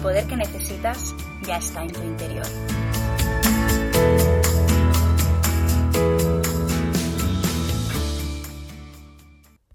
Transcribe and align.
poder 0.00 0.26
que 0.26 0.36
necesitas 0.36 1.14
ya 1.46 1.58
está 1.58 1.82
en 1.82 1.92
tu 1.92 2.02
interior. 2.02 2.46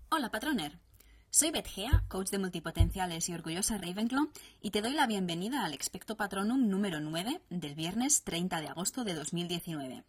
Hola, 0.09 0.31
patroner. 0.31 0.79
Soy 1.29 1.51
Beth 1.51 1.67
Gea, 1.67 2.05
coach 2.07 2.29
de 2.29 2.39
multipotenciales 2.39 3.29
y 3.29 3.33
orgullosa 3.33 3.77
Ravenclaw, 3.77 4.29
y 4.61 4.71
te 4.71 4.81
doy 4.81 4.93
la 4.93 5.05
bienvenida 5.05 5.65
al 5.65 5.73
Expecto 5.73 6.15
Patronum 6.15 6.69
número 6.69 6.99
9 7.01 7.41
del 7.49 7.75
viernes 7.75 8.23
30 8.23 8.61
de 8.61 8.67
agosto 8.69 9.03
de 9.03 9.13
2019. 9.13 10.03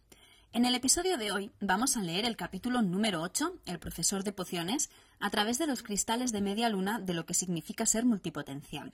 En 0.53 0.65
el 0.65 0.73
episodio 0.73 1.17
de 1.17 1.31
hoy 1.31 1.51
vamos 1.59 1.97
a 1.97 2.01
leer 2.01 2.25
el 2.25 2.37
capítulo 2.37 2.81
número 2.81 3.21
8, 3.21 3.59
El 3.65 3.77
profesor 3.77 4.23
de 4.23 4.31
pociones, 4.31 4.89
a 5.19 5.29
través 5.29 5.59
de 5.59 5.67
los 5.67 5.83
cristales 5.83 6.31
de 6.31 6.41
media 6.41 6.69
luna 6.69 6.99
de 6.99 7.13
lo 7.13 7.25
que 7.25 7.33
significa 7.33 7.85
ser 7.85 8.05
multipotencial. 8.05 8.93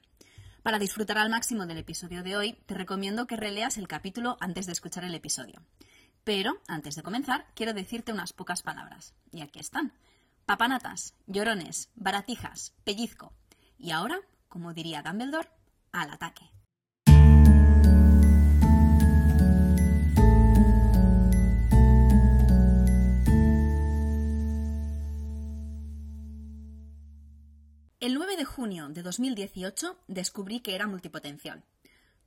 Para 0.63 0.79
disfrutar 0.79 1.17
al 1.17 1.29
máximo 1.29 1.65
del 1.65 1.79
episodio 1.79 2.23
de 2.23 2.37
hoy, 2.37 2.53
te 2.65 2.73
recomiendo 2.73 3.27
que 3.27 3.35
releas 3.35 3.77
el 3.77 3.89
capítulo 3.89 4.37
antes 4.39 4.65
de 4.65 4.71
escuchar 4.71 5.03
el 5.03 5.13
episodio. 5.13 5.61
Pero, 6.23 6.53
antes 6.69 6.95
de 6.95 7.03
comenzar, 7.03 7.45
quiero 7.53 7.73
decirte 7.73 8.13
unas 8.13 8.31
pocas 8.31 8.61
palabras. 8.61 9.13
Y 9.33 9.41
aquí 9.41 9.59
están. 9.59 9.91
Papanatas, 10.45 11.15
llorones, 11.27 11.89
baratijas, 11.95 12.73
pellizco. 12.85 13.33
Y 13.77 13.91
ahora, 13.91 14.21
como 14.47 14.73
diría 14.73 15.03
Dumbledore, 15.03 15.49
al 15.91 16.09
ataque. 16.11 16.49
El 28.03 28.15
9 28.15 28.35
de 28.35 28.43
junio 28.43 28.89
de 28.89 29.01
2018 29.01 29.97
descubrí 30.09 30.59
que 30.59 30.75
era 30.75 30.87
multipotencial. 30.87 31.63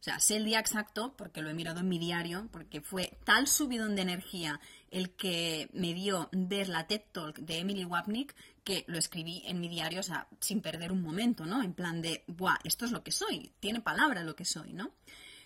O 0.00 0.02
sea, 0.02 0.18
sé 0.20 0.36
el 0.36 0.46
día 0.46 0.58
exacto 0.58 1.14
porque 1.18 1.42
lo 1.42 1.50
he 1.50 1.54
mirado 1.54 1.80
en 1.80 1.88
mi 1.90 1.98
diario, 1.98 2.48
porque 2.50 2.80
fue 2.80 3.18
tal 3.24 3.46
subidón 3.46 3.94
de 3.94 4.00
energía 4.00 4.58
el 4.90 5.10
que 5.10 5.68
me 5.74 5.92
dio 5.92 6.30
ver 6.32 6.70
la 6.70 6.86
TED 6.86 7.02
Talk 7.12 7.40
de 7.40 7.58
Emily 7.58 7.84
Wapnick 7.84 8.34
que 8.64 8.86
lo 8.88 8.96
escribí 8.96 9.42
en 9.44 9.60
mi 9.60 9.68
diario, 9.68 10.00
o 10.00 10.02
sea, 10.02 10.28
sin 10.40 10.62
perder 10.62 10.92
un 10.92 11.02
momento, 11.02 11.44
¿no? 11.44 11.62
En 11.62 11.74
plan 11.74 12.00
de, 12.00 12.24
¡buah! 12.26 12.56
Esto 12.64 12.86
es 12.86 12.90
lo 12.90 13.04
que 13.04 13.12
soy, 13.12 13.52
tiene 13.60 13.82
palabra 13.82 14.24
lo 14.24 14.34
que 14.34 14.46
soy, 14.46 14.72
¿no? 14.72 14.92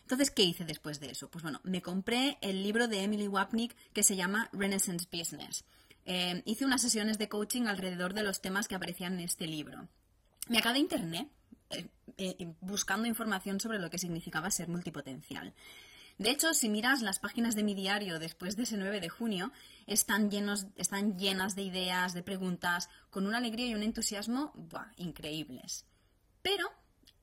Entonces, 0.03 0.31
¿qué 0.31 0.45
hice 0.45 0.65
después 0.65 1.01
de 1.01 1.11
eso? 1.11 1.29
Pues 1.29 1.43
bueno, 1.43 1.61
me 1.65 1.83
compré 1.83 2.39
el 2.41 2.63
libro 2.63 2.87
de 2.87 3.03
Emily 3.03 3.27
Wapnick 3.27 3.75
que 3.93 4.05
se 4.05 4.15
llama 4.15 4.49
Renaissance 4.53 5.09
Business. 5.11 5.65
Eh, 6.05 6.41
hice 6.47 6.65
unas 6.65 6.83
sesiones 6.83 7.19
de 7.19 7.29
coaching 7.29 7.67
alrededor 7.67 8.15
de 8.15 8.23
los 8.23 8.41
temas 8.41 8.69
que 8.69 8.77
aparecían 8.77 9.15
en 9.15 9.21
este 9.23 9.49
libro. 9.49 9.89
Me 10.51 10.59
acabé 10.59 10.75
de 10.75 10.81
internet 10.81 11.29
eh, 11.71 11.87
eh, 12.19 12.53
buscando 12.61 13.07
información 13.07 13.61
sobre 13.61 13.79
lo 13.79 13.89
que 13.89 13.99
significaba 13.99 14.51
ser 14.51 14.67
multipotencial. 14.67 15.55
De 16.19 16.33
hecho, 16.33 16.55
si 16.55 16.69
miras 16.69 17.03
las 17.03 17.21
páginas 17.21 17.55
de 17.55 17.63
mi 17.63 17.73
diario 17.73 18.19
después 18.19 18.57
de 18.57 18.65
ese 18.65 18.77
9 18.77 19.01
de 19.01 19.09
junio, 19.09 19.53
están, 19.87 20.29
llenos, 20.29 20.67
están 20.75 21.17
llenas 21.17 21.55
de 21.55 21.63
ideas, 21.63 22.15
de 22.15 22.25
preguntas, 22.25 22.91
con 23.11 23.29
una 23.29 23.39
alegría 23.39 23.69
y 23.69 23.77
un 23.77 23.85
entusiasmo 23.85 24.53
increíbles. 24.97 25.85
Pero 26.43 26.69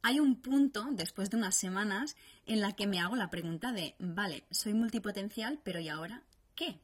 hay 0.04 0.22
un 0.22 0.42
punto, 0.42 0.88
después 0.92 1.30
de 1.30 1.36
unas 1.36 1.56
semanas, 1.56 2.16
en 2.46 2.62
la 2.62 2.78
que 2.78 2.88
me 2.88 3.02
hago 3.02 3.18
la 3.18 3.30
pregunta 3.30 3.74
de, 3.74 3.96
vale, 4.00 4.46
soy 4.52 4.74
multipotencial, 4.74 5.60
pero 5.66 5.82
¿y 5.82 5.90
ahora 5.90 6.24
qué? 6.56 6.80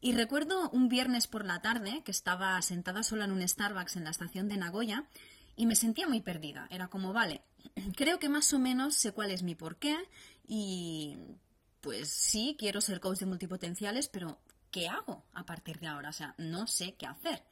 Y 0.00 0.14
recuerdo 0.14 0.70
un 0.70 0.88
viernes 0.88 1.26
por 1.26 1.44
la 1.44 1.60
tarde 1.60 2.02
que 2.06 2.10
estaba 2.10 2.60
sentada 2.62 3.02
sola 3.02 3.26
en 3.26 3.32
un 3.32 3.46
Starbucks 3.46 3.96
en 3.96 4.04
la 4.04 4.10
estación 4.10 4.48
de 4.48 4.56
Nagoya 4.56 5.04
y 5.56 5.66
me 5.66 5.76
sentía 5.76 6.08
muy 6.08 6.20
perdida. 6.20 6.66
Era 6.70 6.88
como, 6.88 7.12
vale, 7.12 7.42
creo 7.96 8.18
que 8.18 8.28
más 8.28 8.52
o 8.52 8.58
menos 8.58 8.94
sé 8.94 9.12
cuál 9.12 9.30
es 9.30 9.42
mi 9.42 9.54
porqué 9.54 9.96
y 10.46 11.16
pues 11.80 12.08
sí, 12.10 12.56
quiero 12.58 12.80
ser 12.80 13.00
coach 13.00 13.18
de 13.18 13.26
multipotenciales, 13.26 14.08
pero 14.08 14.40
¿qué 14.70 14.88
hago 14.88 15.24
a 15.34 15.44
partir 15.44 15.80
de 15.80 15.88
ahora? 15.88 16.10
O 16.10 16.12
sea, 16.12 16.34
no 16.38 16.66
sé 16.66 16.94
qué 16.94 17.06
hacer. 17.06 17.42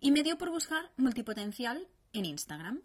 Y 0.00 0.12
me 0.12 0.22
dio 0.22 0.38
por 0.38 0.50
buscar 0.50 0.92
multipotencial 0.96 1.88
en 2.12 2.24
Instagram. 2.24 2.82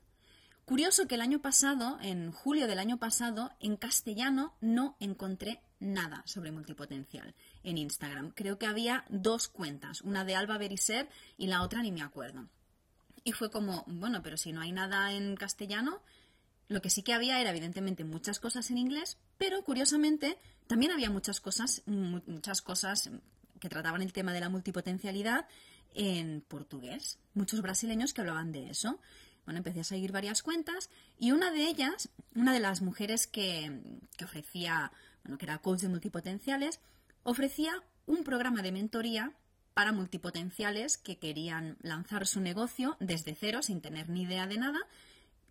Curioso 0.65 1.07
que 1.07 1.15
el 1.15 1.21
año 1.21 1.41
pasado, 1.41 1.97
en 2.01 2.31
julio 2.31 2.67
del 2.67 2.79
año 2.79 2.97
pasado, 2.97 3.51
en 3.59 3.77
castellano 3.77 4.53
no 4.59 4.97
encontré 4.99 5.61
nada 5.79 6.23
sobre 6.25 6.51
multipotencial 6.51 7.35
en 7.63 7.77
Instagram. 7.77 8.31
Creo 8.31 8.57
que 8.57 8.65
había 8.65 9.05
dos 9.07 9.47
cuentas, 9.47 10.01
una 10.01 10.25
de 10.25 10.35
Alba 10.35 10.57
Beriser 10.57 11.07
y 11.37 11.47
la 11.47 11.61
otra 11.61 11.81
ni 11.81 11.91
me 11.91 12.01
acuerdo. 12.01 12.49
Y 13.27 13.33
fue 13.33 13.51
como, 13.51 13.83
bueno, 13.87 14.23
pero 14.23 14.37
si 14.37 14.53
no 14.53 14.61
hay 14.61 14.71
nada 14.71 15.11
en 15.11 15.35
castellano, 15.35 16.01
lo 16.69 16.81
que 16.81 16.89
sí 16.89 17.03
que 17.03 17.11
había 17.11 17.41
era 17.41 17.49
evidentemente 17.49 18.05
muchas 18.05 18.39
cosas 18.39 18.71
en 18.71 18.77
inglés, 18.77 19.17
pero 19.37 19.65
curiosamente 19.65 20.37
también 20.65 20.93
había 20.93 21.09
muchas 21.09 21.41
cosas, 21.41 21.83
muchas 21.87 22.61
cosas 22.61 23.09
que 23.59 23.67
trataban 23.67 24.01
el 24.01 24.13
tema 24.13 24.31
de 24.31 24.39
la 24.39 24.47
multipotencialidad 24.47 25.45
en 25.93 26.39
portugués. 26.39 27.19
Muchos 27.33 27.61
brasileños 27.61 28.13
que 28.13 28.21
hablaban 28.21 28.53
de 28.53 28.69
eso. 28.69 28.97
Bueno, 29.43 29.57
empecé 29.57 29.81
a 29.81 29.83
seguir 29.83 30.13
varias 30.13 30.41
cuentas 30.41 30.89
y 31.19 31.33
una 31.33 31.51
de 31.51 31.67
ellas, 31.67 32.07
una 32.33 32.53
de 32.53 32.61
las 32.61 32.81
mujeres 32.81 33.27
que, 33.27 33.81
que 34.15 34.23
ofrecía, 34.23 34.93
bueno, 35.25 35.37
que 35.37 35.43
era 35.43 35.57
coach 35.57 35.81
de 35.81 35.89
multipotenciales, 35.89 36.79
ofrecía 37.23 37.83
un 38.05 38.23
programa 38.23 38.61
de 38.61 38.71
mentoría 38.71 39.33
para 39.77 39.91
multipotenciales 39.91 40.97
que 40.97 41.19
querían 41.19 41.77
lanzar 41.83 42.25
su 42.25 42.41
negocio 42.41 42.97
desde 42.99 43.35
cero, 43.35 43.61
sin 43.61 43.79
tener 43.79 44.09
ni 44.09 44.23
idea 44.23 44.47
de 44.47 44.57
nada, 44.57 44.79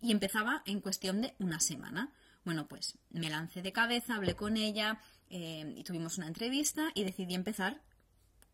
y 0.01 0.11
empezaba 0.11 0.63
en 0.65 0.81
cuestión 0.81 1.21
de 1.21 1.33
una 1.39 1.61
semana. 1.61 2.11
Bueno, 2.43 2.67
pues 2.67 2.97
me 3.09 3.29
lancé 3.29 3.61
de 3.61 3.71
cabeza, 3.71 4.15
hablé 4.15 4.35
con 4.35 4.57
ella 4.57 4.99
eh, 5.29 5.73
y 5.77 5.83
tuvimos 5.85 6.17
una 6.17 6.27
entrevista 6.27 6.91
y 6.93 7.05
decidí 7.05 7.35
empezar 7.35 7.79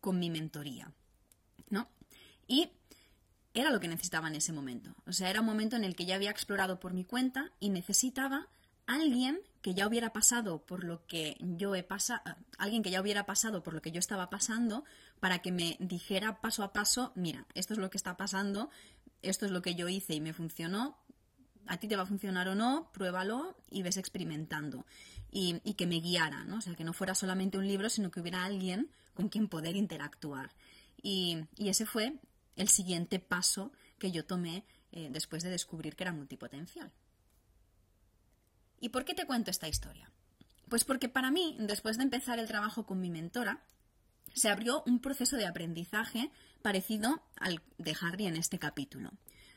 con 0.00 0.20
mi 0.20 0.30
mentoría. 0.30 0.92
¿No? 1.70 1.88
Y 2.46 2.70
era 3.52 3.70
lo 3.70 3.80
que 3.80 3.88
necesitaba 3.88 4.28
en 4.28 4.36
ese 4.36 4.52
momento. 4.52 4.94
O 5.08 5.12
sea, 5.12 5.28
era 5.28 5.40
un 5.40 5.46
momento 5.46 5.74
en 5.74 5.82
el 5.82 5.96
que 5.96 6.06
ya 6.06 6.14
había 6.14 6.30
explorado 6.30 6.78
por 6.78 6.92
mi 6.92 7.04
cuenta 7.04 7.50
y 7.58 7.70
necesitaba 7.70 8.46
alguien 8.86 9.40
que 9.62 9.74
ya 9.74 9.86
hubiera 9.86 10.12
pasado 10.12 10.58
por 10.58 10.84
lo 10.84 11.06
que 11.06 11.36
yo 11.40 11.74
he 11.74 11.82
pasado, 11.82 12.22
alguien 12.58 12.82
que 12.82 12.90
ya 12.90 13.00
hubiera 13.00 13.24
pasado 13.24 13.62
por 13.62 13.74
lo 13.74 13.80
que 13.80 13.90
yo 13.90 13.98
estaba 13.98 14.28
pasando, 14.28 14.84
para 15.24 15.38
que 15.38 15.52
me 15.52 15.78
dijera 15.80 16.42
paso 16.42 16.62
a 16.62 16.74
paso, 16.74 17.10
mira, 17.14 17.46
esto 17.54 17.72
es 17.72 17.78
lo 17.78 17.88
que 17.88 17.96
está 17.96 18.14
pasando, 18.14 18.68
esto 19.22 19.46
es 19.46 19.52
lo 19.52 19.62
que 19.62 19.74
yo 19.74 19.88
hice 19.88 20.12
y 20.12 20.20
me 20.20 20.34
funcionó, 20.34 20.98
a 21.66 21.78
ti 21.78 21.88
te 21.88 21.96
va 21.96 22.02
a 22.02 22.06
funcionar 22.06 22.46
o 22.48 22.54
no, 22.54 22.90
pruébalo 22.92 23.56
y 23.70 23.80
ves 23.80 23.96
experimentando. 23.96 24.84
Y, 25.30 25.60
que 25.78 25.86
me 25.86 26.00
guiara, 26.00 26.44
¿no? 26.44 26.56
O 26.56 26.60
sea, 26.60 26.74
que 26.74 26.84
no 26.84 26.92
fuera 26.92 27.14
solamente 27.14 27.56
un 27.56 27.66
libro, 27.66 27.88
sino 27.88 28.10
que 28.10 28.20
hubiera 28.20 28.44
alguien 28.44 28.90
con 29.14 29.30
quien 29.30 29.48
poder 29.48 29.76
interactuar. 29.76 30.50
Y, 31.02 31.46
ese 31.56 31.86
fue 31.86 32.20
el 32.56 32.68
siguiente 32.68 33.18
paso 33.18 33.72
que 33.98 34.12
yo 34.12 34.26
tomé 34.26 34.66
eh, 34.92 35.08
después 35.10 35.42
de 35.42 35.48
descubrir 35.48 35.96
que 35.96 36.04
era 36.04 36.12
multipotencial. 36.12 36.92
¿Y 38.78 38.90
por 38.90 39.06
qué 39.06 39.14
te 39.14 39.24
cuento 39.24 39.50
esta 39.50 39.68
historia? 39.68 40.12
Pues 40.68 40.84
porque 40.84 41.08
para 41.08 41.30
mí, 41.30 41.56
después 41.60 41.96
de 41.96 42.02
empezar 42.02 42.38
el 42.38 42.46
trabajo 42.46 42.84
con 42.84 43.00
mi 43.00 43.08
mentora, 43.08 43.62
se 44.34 44.50
abrió 44.50 44.82
un 44.86 45.00
proceso 45.00 45.36
de 45.36 45.46
aprendizaje 45.46 46.30
parecido 46.62 47.22
al 47.36 47.62
de 47.78 47.96
Harry 48.00 48.26
en 48.26 48.36
este 48.36 48.58
capítulo. 48.58 49.10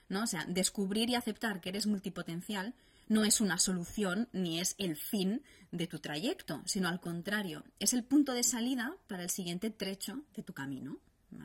¿no? 0.10 0.24
O 0.24 0.28
sea, 0.28 0.46
descubrir 0.48 1.10
y 1.10 1.16
aceptar 1.16 1.62
que 1.62 1.70
eres 1.70 1.88
multipotencial 1.88 2.74
no 3.10 3.24
es 3.24 3.42
una 3.42 3.58
solución 3.58 4.28
ni 4.34 4.60
es 4.60 4.76
el 4.78 4.96
fin 4.96 5.42
de 5.72 5.88
tu 5.88 6.00
trayecto, 6.00 6.62
sino 6.66 6.90
al 6.90 7.00
contrario, 7.00 7.64
es 7.80 7.94
el 7.94 8.04
punto 8.04 8.34
de 8.34 8.44
salida 8.44 8.96
para 9.08 9.24
el 9.24 9.30
siguiente 9.30 9.70
trecho 9.70 10.24
de 10.36 10.44
tu 10.44 10.54
camino. 10.54 10.98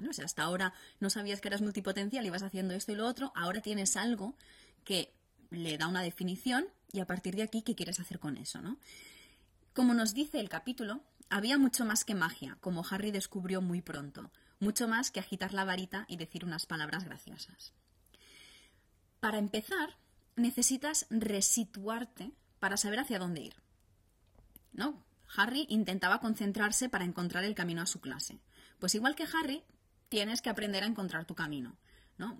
O 0.08 0.12
sea, 0.12 0.25
hasta 0.25 0.43
ahora 0.43 0.73
no 1.00 1.11
sabías 1.11 1.40
que 1.40 1.49
eras 1.49 1.61
multipotencial 1.61 2.25
y 2.25 2.31
vas 2.31 2.43
haciendo 2.43 2.75
esto 2.75 2.93
y 2.93 2.96
lo 2.96 3.06
otro, 3.06 3.32
ahora 3.35 3.61
tienes 3.61 3.96
algo 3.96 4.37
que 4.85 5.12
le 5.50 5.76
da 5.76 5.87
una 5.88 6.02
definición 6.02 6.67
y 6.93 7.00
a 7.00 7.06
partir 7.06 7.35
de 7.37 7.43
aquí, 7.43 7.62
¿qué 7.62 7.75
quieres 7.75 8.00
hacer 8.00 8.19
con 8.19 8.37
eso? 8.37 8.61
¿no? 8.61 8.78
Como 9.75 9.94
nos 9.94 10.14
dice 10.14 10.38
el 10.40 10.49
capítulo, 10.49 11.00
había 11.32 11.56
mucho 11.56 11.87
más 11.87 12.05
que 12.05 12.14
magia, 12.14 12.58
como 12.61 12.84
Harry 12.90 13.11
descubrió 13.11 13.62
muy 13.62 13.81
pronto, 13.81 14.31
mucho 14.61 14.87
más 14.87 15.11
que 15.11 15.19
agitar 15.19 15.55
la 15.55 15.64
varita 15.64 16.05
y 16.06 16.19
decir 16.19 16.44
unas 16.44 16.67
palabras 16.67 17.05
graciosas. 17.05 17.73
Para 19.19 19.38
empezar, 19.38 19.96
necesitas 20.37 21.06
resituarte 21.08 22.32
para 22.61 22.76
saber 22.76 23.00
hacia 23.00 23.19
dónde 23.19 23.40
ir. 23.40 23.55
¿No? 24.75 25.02
Harry 25.34 25.64
intentaba 25.70 26.20
concentrarse 26.20 26.90
para 26.90 27.06
encontrar 27.06 27.44
el 27.44 27.55
camino 27.55 27.81
a 27.81 27.87
su 27.87 28.02
clase. 28.02 28.38
Pues 28.78 28.94
igual 28.94 29.14
que 29.14 29.25
Harry, 29.25 29.64
tienes 30.11 30.43
que 30.43 30.50
aprender 30.50 30.82
a 30.82 30.87
encontrar 30.87 31.25
tu 31.25 31.35
camino. 31.35 31.78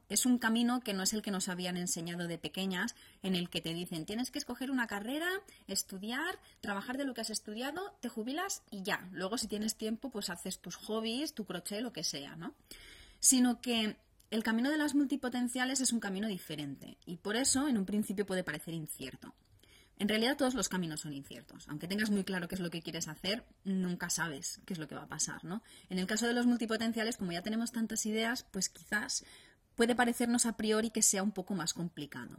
Es 0.09 0.27
un 0.27 0.39
camino 0.39 0.81
que 0.81 0.93
no 0.93 1.03
es 1.03 1.13
el 1.13 1.23
que 1.23 1.31
nos 1.31 1.49
habían 1.49 1.77
enseñado 1.77 2.29
de 2.29 2.39
pequeñas, 2.39 2.95
en 3.23 3.35
el 3.35 3.51
que 3.51 3.61
te 3.61 3.75
dicen 3.75 4.07
tienes 4.07 4.31
que 4.31 4.39
escoger 4.39 4.71
una 4.71 4.87
carrera, 4.87 5.29
estudiar, 5.67 6.39
trabajar 6.61 6.99
de 6.99 7.05
lo 7.05 7.15
que 7.15 7.23
has 7.23 7.31
estudiado, 7.31 7.97
te 8.01 8.09
jubilas 8.09 8.63
y 8.71 8.83
ya. 8.83 9.09
Luego, 9.13 9.39
si 9.39 9.49
tienes 9.49 9.77
tiempo, 9.77 10.11
pues 10.11 10.31
haces 10.31 10.61
tus 10.61 10.77
hobbies, 10.77 11.35
tu 11.35 11.45
crochet, 11.45 11.83
lo 11.83 11.93
que 11.93 12.05
sea, 12.05 12.37
¿no? 12.37 12.55
Sino 13.19 13.61
que 13.61 13.97
el 14.31 14.43
camino 14.43 14.71
de 14.71 14.79
las 14.79 14.95
multipotenciales 14.95 15.81
es 15.81 15.93
un 15.93 16.01
camino 16.01 16.29
diferente 16.29 16.97
y 17.05 17.17
por 17.17 17.37
eso 17.37 17.69
en 17.69 17.77
un 17.77 17.85
principio 17.85 18.25
puede 18.25 18.45
parecer 18.45 18.75
incierto. 18.75 19.35
En 19.99 20.09
realidad 20.09 20.37
todos 20.37 20.55
los 20.55 20.69
caminos 20.69 21.01
son 21.01 21.13
inciertos. 21.13 21.69
Aunque 21.69 21.87
tengas 21.87 22.11
muy 22.11 22.25
claro 22.25 22.49
qué 22.49 22.55
es 22.55 22.61
lo 22.61 22.71
que 22.71 22.83
quieres 22.83 23.09
hacer, 23.09 23.45
nunca 23.65 24.11
sabes 24.11 24.61
qué 24.65 24.73
es 24.73 24.79
lo 24.79 24.89
que 24.89 24.95
va 24.95 25.03
a 25.03 25.09
pasar, 25.09 25.45
¿no? 25.45 25.63
En 25.91 25.99
el 25.99 26.07
caso 26.07 26.27
de 26.27 26.33
los 26.33 26.47
multipotenciales, 26.47 27.17
como 27.17 27.33
ya 27.33 27.43
tenemos 27.43 27.73
tantas 27.73 28.05
ideas, 28.07 28.45
pues 28.51 28.69
quizás 28.69 29.25
puede 29.83 29.97
parecernos 29.97 30.47
a 30.47 30.57
priori 30.57 30.91
que 30.91 31.03
sea 31.03 31.25
un 31.25 31.33
poco 31.33 31.57
más 31.57 31.75
complicado, 31.75 32.39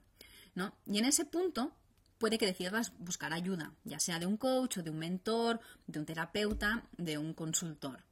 ¿no? 0.55 0.73
Y 0.85 0.97
en 0.97 1.03
ese 1.03 1.25
punto 1.25 1.75
puede 2.17 2.37
que 2.37 2.45
decidas 2.45 2.93
buscar 2.99 3.33
ayuda, 3.33 3.73
ya 3.83 3.99
sea 3.99 4.17
de 4.17 4.25
un 4.25 4.37
coach 4.37 4.77
o 4.77 4.81
de 4.81 4.89
un 4.89 4.97
mentor, 4.97 5.59
de 5.85 5.99
un 5.99 6.05
terapeuta, 6.05 6.87
de 6.97 7.17
un 7.17 7.33
consultor. 7.33 8.05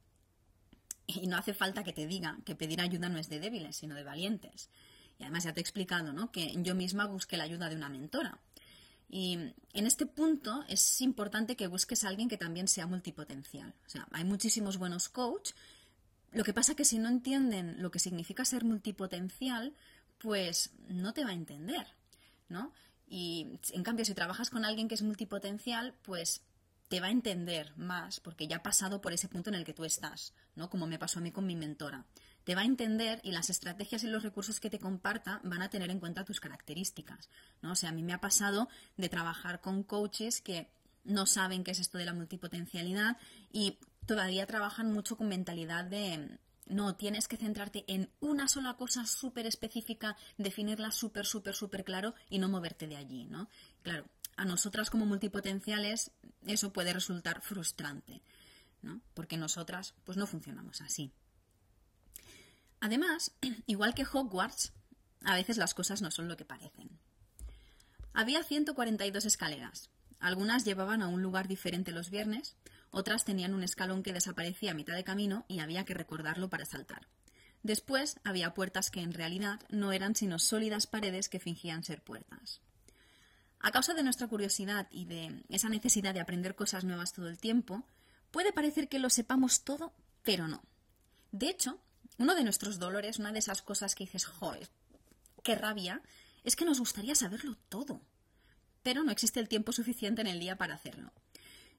Y 1.06 1.28
no 1.28 1.38
hace 1.38 1.54
falta 1.54 1.82
que 1.82 1.94
te 1.94 2.06
diga 2.06 2.40
que 2.44 2.54
pedir 2.54 2.82
ayuda 2.82 3.08
no 3.08 3.16
es 3.16 3.30
de 3.30 3.40
débiles, 3.40 3.74
sino 3.74 3.94
de 3.94 4.04
valientes. 4.04 4.68
Y 5.18 5.22
además 5.22 5.44
ya 5.44 5.54
te 5.54 5.60
he 5.60 5.62
explicado, 5.62 6.12
¿no? 6.12 6.30
Que 6.30 6.52
yo 6.58 6.74
misma 6.74 7.06
busqué 7.06 7.38
la 7.38 7.44
ayuda 7.44 7.70
de 7.70 7.76
una 7.76 7.88
mentora. 7.88 8.38
Y 9.08 9.38
en 9.72 9.86
este 9.86 10.04
punto 10.04 10.62
es 10.68 11.00
importante 11.00 11.56
que 11.56 11.68
busques 11.68 12.04
a 12.04 12.08
alguien 12.08 12.28
que 12.28 12.36
también 12.36 12.68
sea 12.68 12.86
multipotencial. 12.86 13.72
O 13.86 13.88
sea, 13.88 14.06
hay 14.10 14.24
muchísimos 14.24 14.76
buenos 14.76 15.08
coach. 15.08 15.52
Lo 16.32 16.44
que 16.44 16.54
pasa 16.54 16.74
que 16.74 16.84
si 16.84 16.98
no 16.98 17.08
entienden 17.08 17.80
lo 17.80 17.90
que 17.90 17.98
significa 17.98 18.44
ser 18.44 18.64
multipotencial, 18.64 19.74
pues 20.18 20.72
no 20.88 21.12
te 21.12 21.24
va 21.24 21.30
a 21.30 21.34
entender, 21.34 21.86
¿no? 22.48 22.72
Y 23.06 23.58
en 23.72 23.82
cambio, 23.82 24.04
si 24.04 24.14
trabajas 24.14 24.48
con 24.48 24.64
alguien 24.64 24.88
que 24.88 24.94
es 24.94 25.02
multipotencial, 25.02 25.94
pues 26.02 26.42
te 26.88 27.00
va 27.00 27.06
a 27.06 27.10
entender 27.10 27.72
más 27.76 28.20
porque 28.20 28.46
ya 28.46 28.56
ha 28.56 28.62
pasado 28.62 29.00
por 29.00 29.12
ese 29.12 29.28
punto 29.28 29.50
en 29.50 29.56
el 29.56 29.64
que 29.64 29.74
tú 29.74 29.84
estás, 29.84 30.34
¿no? 30.54 30.70
Como 30.70 30.86
me 30.86 30.98
pasó 30.98 31.18
a 31.18 31.22
mí 31.22 31.30
con 31.30 31.46
mi 31.46 31.56
mentora. 31.56 32.04
Te 32.44 32.54
va 32.54 32.62
a 32.62 32.66
entender 32.66 33.20
y 33.22 33.32
las 33.32 33.50
estrategias 33.50 34.04
y 34.04 34.08
los 34.08 34.22
recursos 34.22 34.60
que 34.60 34.70
te 34.70 34.78
comparta 34.78 35.40
van 35.44 35.62
a 35.62 35.70
tener 35.70 35.90
en 35.90 36.00
cuenta 36.00 36.24
tus 36.24 36.40
características, 36.40 37.28
¿no? 37.60 37.72
O 37.72 37.76
sea, 37.76 37.90
a 37.90 37.92
mí 37.92 38.02
me 38.02 38.12
ha 38.12 38.20
pasado 38.20 38.68
de 38.96 39.08
trabajar 39.08 39.60
con 39.60 39.82
coaches 39.82 40.40
que 40.40 40.70
no 41.04 41.26
saben 41.26 41.64
qué 41.64 41.70
es 41.70 41.80
esto 41.80 41.98
de 41.98 42.04
la 42.04 42.14
multipotencialidad 42.14 43.16
y 43.50 43.78
todavía 44.06 44.46
trabajan 44.46 44.92
mucho 44.92 45.16
con 45.16 45.28
mentalidad 45.28 45.84
de 45.84 46.38
no, 46.66 46.94
tienes 46.94 47.28
que 47.28 47.36
centrarte 47.36 47.84
en 47.86 48.10
una 48.20 48.48
sola 48.48 48.74
cosa 48.74 49.04
súper 49.06 49.46
específica, 49.46 50.16
definirla 50.38 50.90
súper, 50.90 51.26
súper, 51.26 51.54
súper 51.54 51.84
claro 51.84 52.14
y 52.30 52.38
no 52.38 52.48
moverte 52.48 52.86
de 52.86 52.96
allí, 52.96 53.24
¿no? 53.24 53.48
Claro, 53.82 54.06
a 54.36 54.44
nosotras 54.44 54.88
como 54.88 55.04
multipotenciales 55.04 56.12
eso 56.46 56.72
puede 56.72 56.92
resultar 56.92 57.42
frustrante, 57.42 58.22
¿no? 58.80 59.00
Porque 59.14 59.36
nosotras 59.36 59.94
pues 60.04 60.16
no 60.16 60.26
funcionamos 60.26 60.80
así. 60.80 61.12
Además, 62.80 63.32
igual 63.66 63.94
que 63.94 64.06
Hogwarts, 64.10 64.72
a 65.24 65.34
veces 65.34 65.56
las 65.56 65.74
cosas 65.74 66.00
no 66.00 66.10
son 66.10 66.28
lo 66.28 66.36
que 66.36 66.44
parecen. 66.44 66.90
Había 68.14 68.42
142 68.42 69.24
escaleras. 69.24 69.90
Algunas 70.20 70.64
llevaban 70.64 71.02
a 71.02 71.08
un 71.08 71.22
lugar 71.22 71.48
diferente 71.48 71.92
los 71.92 72.10
viernes, 72.10 72.56
otras 72.92 73.24
tenían 73.24 73.54
un 73.54 73.64
escalón 73.64 74.04
que 74.04 74.12
desaparecía 74.12 74.70
a 74.70 74.74
mitad 74.74 74.94
de 74.94 75.02
camino 75.02 75.44
y 75.48 75.58
había 75.58 75.84
que 75.84 75.94
recordarlo 75.94 76.48
para 76.48 76.66
saltar. 76.66 77.08
Después 77.62 78.20
había 78.22 78.54
puertas 78.54 78.90
que 78.90 79.00
en 79.00 79.12
realidad 79.12 79.60
no 79.70 79.92
eran 79.92 80.14
sino 80.14 80.38
sólidas 80.38 80.86
paredes 80.86 81.28
que 81.28 81.40
fingían 81.40 81.84
ser 81.84 82.02
puertas. 82.02 82.60
A 83.60 83.70
causa 83.70 83.94
de 83.94 84.02
nuestra 84.02 84.26
curiosidad 84.26 84.88
y 84.90 85.06
de 85.06 85.42
esa 85.48 85.68
necesidad 85.68 86.12
de 86.12 86.20
aprender 86.20 86.54
cosas 86.54 86.84
nuevas 86.84 87.12
todo 87.12 87.28
el 87.28 87.38
tiempo, 87.38 87.86
puede 88.30 88.52
parecer 88.52 88.88
que 88.88 88.98
lo 88.98 89.08
sepamos 89.08 89.64
todo, 89.64 89.94
pero 90.22 90.48
no. 90.48 90.62
De 91.30 91.48
hecho, 91.48 91.80
uno 92.18 92.34
de 92.34 92.44
nuestros 92.44 92.78
dolores, 92.78 93.18
una 93.18 93.32
de 93.32 93.38
esas 93.38 93.62
cosas 93.62 93.94
que 93.94 94.04
dices, 94.04 94.26
joder, 94.26 94.68
qué 95.42 95.54
rabia, 95.54 96.02
es 96.44 96.56
que 96.56 96.64
nos 96.64 96.80
gustaría 96.80 97.14
saberlo 97.14 97.56
todo. 97.68 98.02
Pero 98.82 99.04
no 99.04 99.12
existe 99.12 99.38
el 99.38 99.48
tiempo 99.48 99.72
suficiente 99.72 100.20
en 100.20 100.26
el 100.26 100.40
día 100.40 100.56
para 100.56 100.74
hacerlo. 100.74 101.12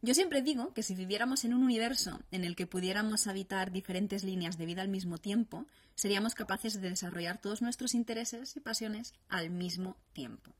Yo 0.05 0.13
siempre 0.13 0.41
digo 0.41 0.73
que 0.73 0.83
si 0.83 0.95
viviéramos 0.95 1.45
en 1.45 1.53
un 1.53 1.63
universo 1.63 2.19
en 2.29 2.43
el 2.43 2.57
que 2.57 2.67
pudiéramos 2.67 3.25
habitar 3.25 3.71
diferentes 3.71 4.25
líneas 4.25 4.57
de 4.57 4.65
vida 4.65 4.81
al 4.81 4.89
mismo 4.89 5.17
tiempo, 5.17 5.65
seríamos 5.95 6.35
capaces 6.35 6.81
de 6.81 6.89
desarrollar 6.89 7.39
todos 7.39 7.61
nuestros 7.61 7.93
intereses 7.93 8.57
y 8.57 8.59
pasiones 8.59 9.13
al 9.29 9.49
mismo 9.49 9.95
tiempo. 10.11 10.51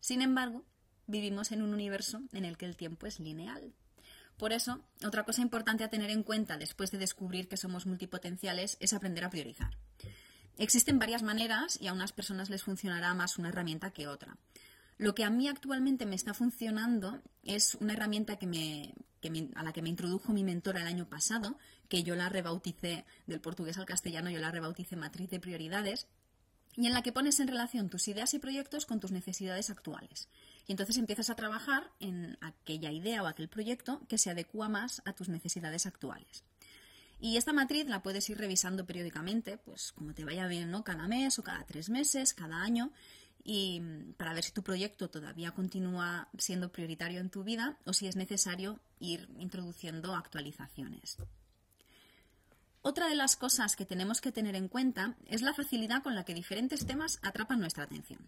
Sin 0.00 0.22
embargo, 0.22 0.64
vivimos 1.06 1.52
en 1.52 1.62
un 1.62 1.72
universo 1.72 2.20
en 2.32 2.44
el 2.44 2.56
que 2.56 2.66
el 2.66 2.74
tiempo 2.74 3.06
es 3.06 3.20
lineal. 3.20 3.72
Por 4.38 4.52
eso, 4.52 4.80
otra 5.06 5.22
cosa 5.22 5.40
importante 5.40 5.84
a 5.84 5.88
tener 5.88 6.10
en 6.10 6.24
cuenta 6.24 6.56
después 6.56 6.90
de 6.90 6.98
descubrir 6.98 7.46
que 7.46 7.56
somos 7.56 7.86
multipotenciales 7.86 8.76
es 8.80 8.92
aprender 8.92 9.22
a 9.22 9.30
priorizar. 9.30 9.78
Existen 10.58 10.98
varias 10.98 11.22
maneras 11.22 11.78
y 11.80 11.86
a 11.86 11.92
unas 11.92 12.10
personas 12.10 12.50
les 12.50 12.64
funcionará 12.64 13.14
más 13.14 13.38
una 13.38 13.50
herramienta 13.50 13.92
que 13.92 14.08
otra. 14.08 14.36
Lo 14.98 15.14
que 15.14 15.24
a 15.24 15.30
mí 15.30 15.48
actualmente 15.48 16.06
me 16.06 16.14
está 16.14 16.34
funcionando 16.34 17.20
es 17.42 17.74
una 17.76 17.94
herramienta 17.94 18.36
que 18.36 18.46
me, 18.46 18.94
a 19.54 19.62
la 19.62 19.72
que 19.72 19.82
me 19.82 19.88
introdujo 19.88 20.32
mi 20.32 20.44
mentora 20.44 20.82
el 20.82 20.86
año 20.86 21.08
pasado, 21.08 21.58
que 21.88 22.02
yo 22.02 22.14
la 22.14 22.28
rebauticé 22.28 23.04
del 23.26 23.40
portugués 23.40 23.78
al 23.78 23.86
castellano, 23.86 24.30
yo 24.30 24.40
la 24.40 24.50
rebauticé 24.50 24.96
matriz 24.96 25.30
de 25.30 25.40
prioridades, 25.40 26.06
y 26.76 26.86
en 26.86 26.92
la 26.92 27.02
que 27.02 27.12
pones 27.12 27.38
en 27.40 27.48
relación 27.48 27.88
tus 27.88 28.08
ideas 28.08 28.34
y 28.34 28.38
proyectos 28.38 28.86
con 28.86 29.00
tus 29.00 29.12
necesidades 29.12 29.70
actuales. 29.70 30.28
Y 30.66 30.72
entonces 30.72 30.96
empiezas 30.96 31.30
a 31.30 31.36
trabajar 31.36 31.90
en 32.00 32.36
aquella 32.40 32.90
idea 32.90 33.22
o 33.22 33.26
aquel 33.26 33.48
proyecto 33.48 34.00
que 34.08 34.18
se 34.18 34.30
adecua 34.30 34.68
más 34.68 35.02
a 35.04 35.12
tus 35.12 35.28
necesidades 35.28 35.86
actuales. 35.86 36.44
Y 37.20 37.36
esta 37.36 37.52
matriz 37.52 37.86
la 37.86 38.02
puedes 38.02 38.28
ir 38.28 38.38
revisando 38.38 38.86
periódicamente, 38.86 39.56
pues 39.56 39.92
como 39.92 40.14
te 40.14 40.24
vaya 40.24 40.46
bien, 40.46 40.70
¿no? 40.70 40.84
Cada 40.84 41.06
mes 41.06 41.38
o 41.38 41.44
cada 41.44 41.64
tres 41.64 41.88
meses, 41.88 42.34
cada 42.34 42.60
año, 42.60 42.92
y 43.44 43.80
para 44.16 44.32
ver 44.32 44.42
si 44.42 44.52
tu 44.52 44.62
proyecto 44.62 45.10
todavía 45.10 45.52
continúa 45.52 46.28
siendo 46.38 46.72
prioritario 46.72 47.20
en 47.20 47.30
tu 47.30 47.44
vida 47.44 47.78
o 47.84 47.92
si 47.92 48.08
es 48.08 48.16
necesario 48.16 48.80
ir 48.98 49.28
introduciendo 49.38 50.14
actualizaciones. 50.14 51.18
Otra 52.80 53.08
de 53.08 53.14
las 53.14 53.36
cosas 53.36 53.76
que 53.76 53.84
tenemos 53.84 54.20
que 54.20 54.32
tener 54.32 54.56
en 54.56 54.68
cuenta 54.68 55.16
es 55.26 55.42
la 55.42 55.54
facilidad 55.54 56.02
con 56.02 56.14
la 56.14 56.24
que 56.24 56.34
diferentes 56.34 56.86
temas 56.86 57.18
atrapan 57.22 57.60
nuestra 57.60 57.84
atención. 57.84 58.20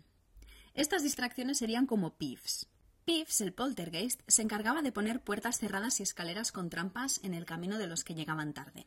Estas 0.74 1.02
distracciones 1.02 1.58
serían 1.58 1.86
como 1.86 2.16
PIFs. 2.16 2.66
PIFs, 3.06 3.40
el 3.40 3.54
poltergeist, 3.54 4.20
se 4.26 4.42
encargaba 4.42 4.82
de 4.82 4.92
poner 4.92 5.22
puertas 5.22 5.58
cerradas 5.58 6.00
y 6.00 6.02
escaleras 6.02 6.52
con 6.52 6.68
trampas 6.68 7.20
en 7.22 7.34
el 7.34 7.46
camino 7.46 7.78
de 7.78 7.86
los 7.86 8.04
que 8.04 8.14
llegaban 8.14 8.52
tarde. 8.52 8.86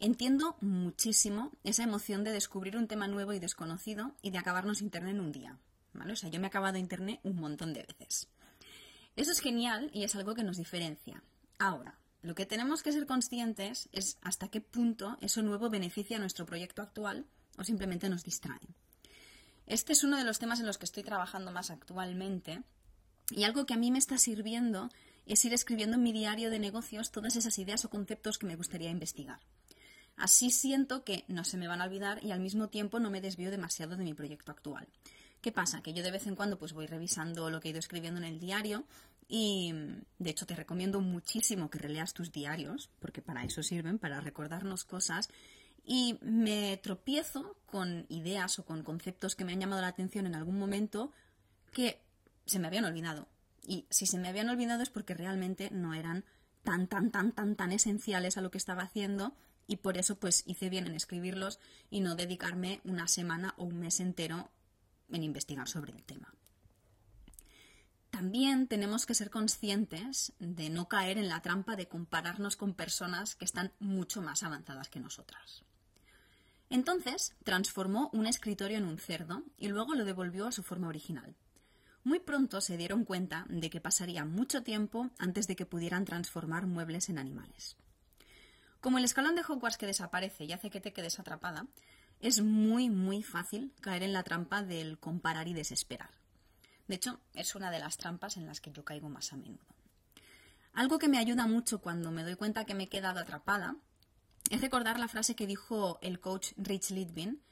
Entiendo 0.00 0.56
muchísimo 0.60 1.50
esa 1.64 1.82
emoción 1.82 2.22
de 2.22 2.30
descubrir 2.30 2.76
un 2.76 2.86
tema 2.86 3.08
nuevo 3.08 3.32
y 3.32 3.40
desconocido 3.40 4.12
y 4.22 4.30
de 4.30 4.38
acabarnos 4.38 4.80
Internet 4.80 5.16
en 5.16 5.20
un 5.20 5.32
día. 5.32 5.58
O 5.98 6.16
sea, 6.16 6.30
yo 6.30 6.38
me 6.38 6.46
he 6.46 6.48
acabado 6.48 6.78
Internet 6.78 7.18
un 7.24 7.40
montón 7.40 7.74
de 7.74 7.82
veces. 7.82 8.28
Eso 9.16 9.32
es 9.32 9.40
genial 9.40 9.90
y 9.92 10.04
es 10.04 10.14
algo 10.14 10.36
que 10.36 10.44
nos 10.44 10.56
diferencia. 10.56 11.24
Ahora, 11.58 11.98
lo 12.22 12.36
que 12.36 12.46
tenemos 12.46 12.84
que 12.84 12.92
ser 12.92 13.06
conscientes 13.06 13.88
es 13.90 14.18
hasta 14.22 14.48
qué 14.48 14.60
punto 14.60 15.18
eso 15.20 15.42
nuevo 15.42 15.68
beneficia 15.68 16.16
a 16.16 16.20
nuestro 16.20 16.46
proyecto 16.46 16.82
actual 16.82 17.26
o 17.56 17.64
simplemente 17.64 18.08
nos 18.08 18.22
distrae. 18.22 18.60
Este 19.66 19.92
es 19.92 20.04
uno 20.04 20.16
de 20.16 20.24
los 20.24 20.38
temas 20.38 20.60
en 20.60 20.66
los 20.66 20.78
que 20.78 20.84
estoy 20.84 21.02
trabajando 21.02 21.50
más 21.50 21.70
actualmente 21.70 22.62
y 23.30 23.42
algo 23.42 23.66
que 23.66 23.74
a 23.74 23.76
mí 23.78 23.90
me 23.90 23.98
está 23.98 24.16
sirviendo 24.16 24.90
es 25.26 25.44
ir 25.44 25.52
escribiendo 25.52 25.96
en 25.96 26.04
mi 26.04 26.12
diario 26.12 26.50
de 26.50 26.60
negocios 26.60 27.10
todas 27.10 27.34
esas 27.34 27.58
ideas 27.58 27.84
o 27.84 27.90
conceptos 27.90 28.38
que 28.38 28.46
me 28.46 28.56
gustaría 28.56 28.90
investigar. 28.90 29.40
Así 30.18 30.50
siento 30.50 31.04
que 31.04 31.24
no 31.28 31.44
se 31.44 31.56
me 31.56 31.68
van 31.68 31.80
a 31.80 31.84
olvidar 31.84 32.22
y 32.24 32.32
al 32.32 32.40
mismo 32.40 32.68
tiempo 32.68 32.98
no 32.98 33.10
me 33.10 33.20
desvío 33.20 33.50
demasiado 33.50 33.96
de 33.96 34.04
mi 34.04 34.14
proyecto 34.14 34.50
actual. 34.50 34.88
¿Qué 35.40 35.52
pasa? 35.52 35.80
Que 35.80 35.92
yo 35.92 36.02
de 36.02 36.10
vez 36.10 36.26
en 36.26 36.34
cuando 36.34 36.58
pues 36.58 36.72
voy 36.72 36.86
revisando 36.86 37.50
lo 37.50 37.60
que 37.60 37.68
he 37.68 37.70
ido 37.70 37.78
escribiendo 37.78 38.18
en 38.18 38.26
el 38.26 38.40
diario 38.40 38.84
y 39.28 39.72
de 40.18 40.30
hecho 40.30 40.46
te 40.46 40.56
recomiendo 40.56 41.00
muchísimo 41.00 41.70
que 41.70 41.78
releas 41.78 42.14
tus 42.14 42.32
diarios, 42.32 42.90
porque 42.98 43.22
para 43.22 43.44
eso 43.44 43.62
sirven, 43.62 43.98
para 43.98 44.20
recordarnos 44.20 44.84
cosas. 44.84 45.28
Y 45.84 46.18
me 46.20 46.76
tropiezo 46.78 47.56
con 47.66 48.06
ideas 48.08 48.58
o 48.58 48.64
con 48.64 48.82
conceptos 48.82 49.36
que 49.36 49.44
me 49.44 49.52
han 49.52 49.60
llamado 49.60 49.82
la 49.82 49.88
atención 49.88 50.26
en 50.26 50.34
algún 50.34 50.58
momento 50.58 51.12
que 51.72 52.00
se 52.44 52.58
me 52.58 52.66
habían 52.66 52.86
olvidado. 52.86 53.28
Y 53.62 53.86
si 53.90 54.06
se 54.06 54.18
me 54.18 54.28
habían 54.28 54.48
olvidado 54.48 54.82
es 54.82 54.90
porque 54.90 55.14
realmente 55.14 55.70
no 55.70 55.94
eran 55.94 56.24
tan, 56.64 56.88
tan, 56.88 57.10
tan, 57.10 57.32
tan, 57.32 57.54
tan 57.54 57.72
esenciales 57.72 58.36
a 58.36 58.40
lo 58.40 58.50
que 58.50 58.58
estaba 58.58 58.82
haciendo 58.82 59.34
y 59.68 59.76
por 59.76 59.96
eso 59.98 60.18
pues 60.18 60.42
hice 60.46 60.68
bien 60.68 60.86
en 60.88 60.96
escribirlos 60.96 61.60
y 61.90 62.00
no 62.00 62.16
dedicarme 62.16 62.80
una 62.82 63.06
semana 63.06 63.54
o 63.58 63.64
un 63.64 63.78
mes 63.78 64.00
entero 64.00 64.50
en 65.10 65.22
investigar 65.22 65.68
sobre 65.68 65.92
el 65.92 66.02
tema. 66.02 66.34
También 68.10 68.66
tenemos 68.66 69.06
que 69.06 69.14
ser 69.14 69.30
conscientes 69.30 70.32
de 70.40 70.70
no 70.70 70.88
caer 70.88 71.18
en 71.18 71.28
la 71.28 71.42
trampa 71.42 71.76
de 71.76 71.86
compararnos 71.86 72.56
con 72.56 72.74
personas 72.74 73.36
que 73.36 73.44
están 73.44 73.72
mucho 73.78 74.22
más 74.22 74.42
avanzadas 74.42 74.88
que 74.88 74.98
nosotras. 74.98 75.62
Entonces 76.70 77.34
transformó 77.44 78.10
un 78.12 78.26
escritorio 78.26 78.78
en 78.78 78.86
un 78.86 78.98
cerdo 78.98 79.42
y 79.56 79.68
luego 79.68 79.94
lo 79.94 80.04
devolvió 80.04 80.46
a 80.46 80.52
su 80.52 80.62
forma 80.62 80.88
original. 80.88 81.36
Muy 82.04 82.20
pronto 82.20 82.62
se 82.62 82.78
dieron 82.78 83.04
cuenta 83.04 83.44
de 83.50 83.68
que 83.68 83.80
pasaría 83.80 84.24
mucho 84.24 84.62
tiempo 84.62 85.10
antes 85.18 85.46
de 85.46 85.56
que 85.56 85.66
pudieran 85.66 86.06
transformar 86.06 86.66
muebles 86.66 87.10
en 87.10 87.18
animales. 87.18 87.76
Como 88.88 88.96
el 88.96 89.04
escalón 89.04 89.34
de 89.34 89.42
Hogwarts 89.46 89.76
que 89.76 89.84
desaparece 89.84 90.44
y 90.44 90.52
hace 90.54 90.70
que 90.70 90.80
te 90.80 90.94
quedes 90.94 91.20
atrapada, 91.20 91.66
es 92.20 92.40
muy, 92.40 92.88
muy 92.88 93.22
fácil 93.22 93.74
caer 93.82 94.02
en 94.02 94.14
la 94.14 94.22
trampa 94.22 94.62
del 94.62 94.98
comparar 94.98 95.46
y 95.46 95.52
desesperar. 95.52 96.08
De 96.86 96.94
hecho, 96.94 97.20
es 97.34 97.54
una 97.54 97.70
de 97.70 97.80
las 97.80 97.98
trampas 97.98 98.38
en 98.38 98.46
las 98.46 98.62
que 98.62 98.72
yo 98.72 98.86
caigo 98.86 99.10
más 99.10 99.30
a 99.34 99.36
menudo. 99.36 99.66
Algo 100.72 100.98
que 100.98 101.08
me 101.08 101.18
ayuda 101.18 101.46
mucho 101.46 101.82
cuando 101.82 102.10
me 102.10 102.22
doy 102.22 102.36
cuenta 102.36 102.64
que 102.64 102.74
me 102.74 102.84
he 102.84 102.88
quedado 102.88 103.20
atrapada 103.20 103.76
es 104.48 104.62
recordar 104.62 104.98
la 104.98 105.08
frase 105.08 105.36
que 105.36 105.46
dijo 105.46 105.98
el 106.00 106.18
coach 106.18 106.52
Rich 106.56 106.92
Litvin, 106.92 107.42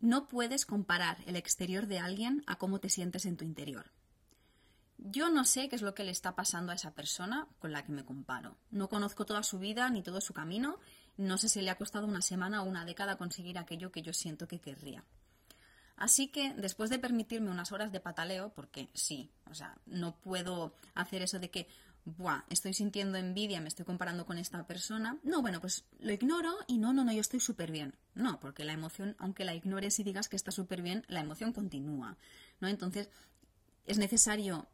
no 0.00 0.28
puedes 0.28 0.66
comparar 0.66 1.18
el 1.26 1.34
exterior 1.34 1.88
de 1.88 1.98
alguien 1.98 2.44
a 2.46 2.58
cómo 2.58 2.78
te 2.78 2.90
sientes 2.90 3.26
en 3.26 3.36
tu 3.36 3.44
interior. 3.44 3.90
Yo 5.06 5.28
no 5.28 5.44
sé 5.44 5.68
qué 5.68 5.76
es 5.76 5.82
lo 5.82 5.94
que 5.94 6.02
le 6.02 6.10
está 6.10 6.34
pasando 6.34 6.72
a 6.72 6.76
esa 6.76 6.94
persona 6.94 7.46
con 7.58 7.72
la 7.72 7.84
que 7.84 7.92
me 7.92 8.06
comparo. 8.06 8.56
No 8.70 8.88
conozco 8.88 9.26
toda 9.26 9.42
su 9.42 9.58
vida 9.58 9.90
ni 9.90 10.02
todo 10.02 10.22
su 10.22 10.32
camino. 10.32 10.80
No 11.18 11.36
sé 11.36 11.50
si 11.50 11.60
le 11.60 11.68
ha 11.68 11.76
costado 11.76 12.06
una 12.06 12.22
semana 12.22 12.62
o 12.62 12.64
una 12.64 12.86
década 12.86 13.18
conseguir 13.18 13.58
aquello 13.58 13.92
que 13.92 14.00
yo 14.00 14.14
siento 14.14 14.48
que 14.48 14.62
querría. 14.62 15.04
Así 15.96 16.28
que 16.28 16.54
después 16.54 16.88
de 16.88 16.98
permitirme 16.98 17.50
unas 17.50 17.70
horas 17.70 17.92
de 17.92 18.00
pataleo, 18.00 18.54
porque 18.54 18.88
sí, 18.94 19.30
o 19.50 19.54
sea, 19.54 19.76
no 19.84 20.16
puedo 20.16 20.74
hacer 20.94 21.20
eso 21.20 21.38
de 21.38 21.50
que, 21.50 21.68
buah, 22.06 22.44
estoy 22.48 22.72
sintiendo 22.72 23.18
envidia, 23.18 23.60
me 23.60 23.68
estoy 23.68 23.84
comparando 23.84 24.24
con 24.24 24.38
esta 24.38 24.66
persona. 24.66 25.18
No, 25.22 25.42
bueno, 25.42 25.60
pues 25.60 25.84
lo 25.98 26.14
ignoro 26.14 26.56
y 26.66 26.78
no, 26.78 26.94
no, 26.94 27.04
no, 27.04 27.12
yo 27.12 27.20
estoy 27.20 27.40
súper 27.40 27.70
bien. 27.70 27.94
No, 28.14 28.40
porque 28.40 28.64
la 28.64 28.72
emoción, 28.72 29.16
aunque 29.18 29.44
la 29.44 29.54
ignores 29.54 30.00
y 30.00 30.02
digas 30.02 30.30
que 30.30 30.36
está 30.36 30.50
súper 30.50 30.80
bien, 30.80 31.04
la 31.08 31.20
emoción 31.20 31.52
continúa, 31.52 32.16
¿no? 32.58 32.68
Entonces, 32.68 33.10
es 33.84 33.98
necesario 33.98 34.66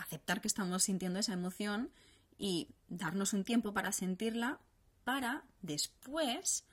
aceptar 0.00 0.40
que 0.40 0.48
estamos 0.48 0.84
sintiendo 0.84 1.18
esa 1.18 1.32
emoción 1.32 1.90
y 2.38 2.68
darnos 2.88 3.32
un 3.32 3.44
tiempo 3.44 3.72
para 3.72 3.92
sentirla 3.92 4.60
para 5.04 5.44
después 5.62 6.64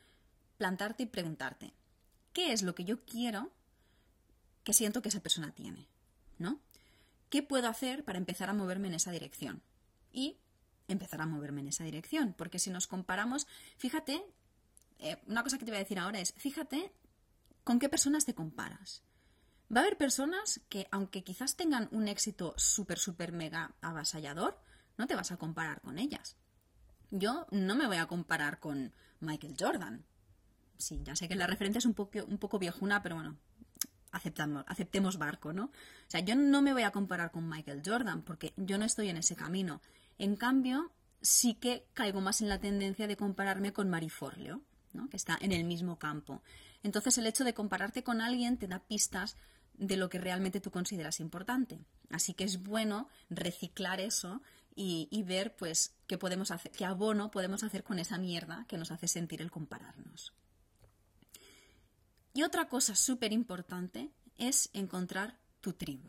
plantarte 0.57 1.03
y 1.03 1.05
preguntarte, 1.07 1.73
¿qué 2.33 2.53
es 2.53 2.61
lo 2.63 2.75
que 2.75 2.83
yo 2.83 3.03
quiero 3.05 3.51
que 4.63 4.73
siento 4.73 5.01
que 5.01 5.09
esa 5.09 5.21
persona 5.21 5.51
tiene? 5.51 5.87
¿No? 6.37 6.59
¿Qué 7.29 7.43
puedo 7.43 7.67
hacer 7.67 8.03
para 8.05 8.17
empezar 8.17 8.49
a 8.49 8.53
moverme 8.53 8.87
en 8.87 8.95
esa 8.95 9.11
dirección? 9.11 9.61
Y 10.11 10.37
empezar 10.87 11.21
a 11.21 11.25
moverme 11.25 11.61
en 11.61 11.67
esa 11.67 11.83
dirección, 11.83 12.33
porque 12.37 12.59
si 12.59 12.69
nos 12.69 12.87
comparamos, 12.87 13.47
fíjate, 13.77 14.23
eh, 14.99 15.21
una 15.27 15.43
cosa 15.43 15.57
que 15.57 15.65
te 15.65 15.71
voy 15.71 15.77
a 15.77 15.83
decir 15.83 15.99
ahora 15.99 16.19
es, 16.19 16.33
fíjate 16.37 16.91
con 17.63 17.79
qué 17.79 17.89
personas 17.89 18.25
te 18.25 18.33
comparas. 18.33 19.03
Va 19.73 19.81
a 19.81 19.83
haber 19.83 19.97
personas 19.97 20.61
que, 20.69 20.87
aunque 20.91 21.23
quizás 21.23 21.55
tengan 21.55 21.89
un 21.91 22.07
éxito 22.07 22.53
súper, 22.57 22.99
súper 22.99 23.31
mega 23.33 23.75
avasallador, 23.81 24.61
no 24.97 25.07
te 25.07 25.15
vas 25.15 25.31
a 25.31 25.37
comparar 25.37 25.81
con 25.81 25.99
ellas. 25.99 26.37
Yo 27.11 27.47
no 27.51 27.75
me 27.75 27.87
voy 27.87 27.97
a 27.97 28.07
comparar 28.07 28.59
con 28.59 28.93
Michael 29.19 29.55
Jordan. 29.59 30.05
Sí, 30.77 31.01
ya 31.03 31.15
sé 31.15 31.27
que 31.27 31.35
la 31.35 31.47
referencia 31.47 31.79
es 31.79 31.85
un 31.85 31.93
poco, 31.93 32.23
un 32.25 32.37
poco 32.37 32.59
viejuna, 32.59 33.01
pero 33.01 33.15
bueno, 33.15 33.37
aceptamos, 34.11 34.63
aceptemos 34.67 35.17
barco, 35.17 35.53
¿no? 35.53 35.65
O 35.65 35.71
sea, 36.09 36.21
yo 36.21 36.35
no 36.35 36.61
me 36.61 36.73
voy 36.73 36.83
a 36.83 36.91
comparar 36.91 37.31
con 37.31 37.47
Michael 37.47 37.81
Jordan 37.85 38.21
porque 38.21 38.53
yo 38.57 38.77
no 38.77 38.85
estoy 38.85 39.09
en 39.09 39.17
ese 39.17 39.35
camino. 39.35 39.81
En 40.17 40.35
cambio, 40.35 40.91
sí 41.21 41.55
que 41.55 41.87
caigo 41.93 42.21
más 42.21 42.41
en 42.41 42.49
la 42.49 42.59
tendencia 42.59 43.07
de 43.07 43.17
compararme 43.17 43.73
con 43.73 43.89
Mariforleo, 43.89 44.61
¿no? 44.93 45.09
que 45.09 45.17
está 45.17 45.37
en 45.41 45.51
el 45.51 45.63
mismo 45.63 45.99
campo. 45.99 46.41
Entonces, 46.83 47.17
el 47.17 47.27
hecho 47.27 47.43
de 47.43 47.53
compararte 47.53 48.03
con 48.03 48.21
alguien 48.21 48.57
te 48.57 48.67
da 48.67 48.79
pistas 48.79 49.37
de 49.77 49.97
lo 49.97 50.09
que 50.09 50.19
realmente 50.19 50.59
tú 50.59 50.71
consideras 50.71 51.19
importante. 51.19 51.79
Así 52.09 52.33
que 52.33 52.43
es 52.43 52.63
bueno 52.63 53.07
reciclar 53.29 54.01
eso 54.01 54.41
y, 54.75 55.23
ver 55.23 55.55
pues 55.55 55.95
qué 56.05 56.17
podemos 56.17 56.51
hacer, 56.51 56.71
qué 56.71 56.85
abono 56.85 57.31
podemos 57.31 57.63
hacer 57.63 57.83
con 57.83 57.97
esa 57.97 58.17
mierda 58.17 58.65
que 58.67 58.77
nos 58.77 58.91
hace 58.91 59.07
sentir 59.07 59.41
el 59.41 59.49
compararnos. 59.49 60.33
Y 62.33 62.43
otra 62.43 62.69
cosa 62.69 62.95
súper 62.95 63.33
importante 63.33 64.11
es 64.37 64.69
encontrar 64.73 65.39
tu 65.61 65.73
tribu. 65.73 66.07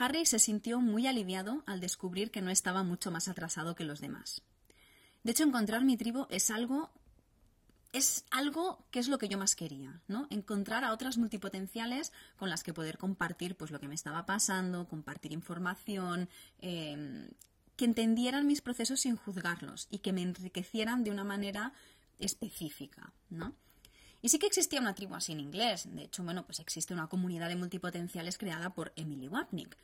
Harry 0.00 0.26
se 0.26 0.40
sintió 0.40 0.80
muy 0.80 1.06
aliviado 1.06 1.62
al 1.66 1.78
descubrir 1.78 2.32
que 2.32 2.42
no 2.42 2.50
estaba 2.50 2.82
mucho 2.82 3.12
más 3.12 3.28
atrasado 3.28 3.76
que 3.76 3.84
los 3.84 4.00
demás. 4.00 4.42
De 5.22 5.30
hecho, 5.30 5.44
encontrar 5.44 5.84
mi 5.84 5.96
tribu 5.96 6.26
es 6.30 6.50
algo 6.50 6.90
es 7.94 8.24
algo 8.32 8.84
que 8.90 8.98
es 8.98 9.06
lo 9.06 9.18
que 9.18 9.28
yo 9.28 9.38
más 9.38 9.54
quería, 9.54 10.02
¿no? 10.08 10.26
Encontrar 10.28 10.82
a 10.82 10.92
otras 10.92 11.16
multipotenciales 11.16 12.12
con 12.36 12.50
las 12.50 12.64
que 12.64 12.74
poder 12.74 12.98
compartir 12.98 13.56
pues 13.56 13.70
lo 13.70 13.78
que 13.78 13.86
me 13.86 13.94
estaba 13.94 14.26
pasando, 14.26 14.88
compartir 14.88 15.32
información, 15.32 16.28
em, 16.58 17.28
que 17.76 17.84
entendieran 17.84 18.48
mis 18.48 18.62
procesos 18.62 19.00
sin 19.00 19.16
juzgarlos 19.16 19.86
y 19.90 19.98
que 19.98 20.12
me 20.12 20.22
enriquecieran 20.22 21.04
de 21.04 21.12
una 21.12 21.22
manera 21.22 21.72
específica, 22.18 23.12
¿no? 23.30 23.54
Y 24.22 24.28
sí 24.28 24.40
que 24.40 24.46
existía 24.46 24.80
una 24.80 24.96
tribu 24.96 25.14
así 25.14 25.30
en 25.30 25.40
inglés. 25.40 25.86
De 25.88 26.02
hecho, 26.02 26.24
bueno, 26.24 26.44
pues 26.44 26.58
existe 26.58 26.94
una 26.94 27.08
comunidad 27.08 27.48
de 27.48 27.56
multipotenciales 27.56 28.38
creada 28.38 28.74
por 28.74 28.92
Emily 28.96 29.28
Wapnick. 29.28 29.76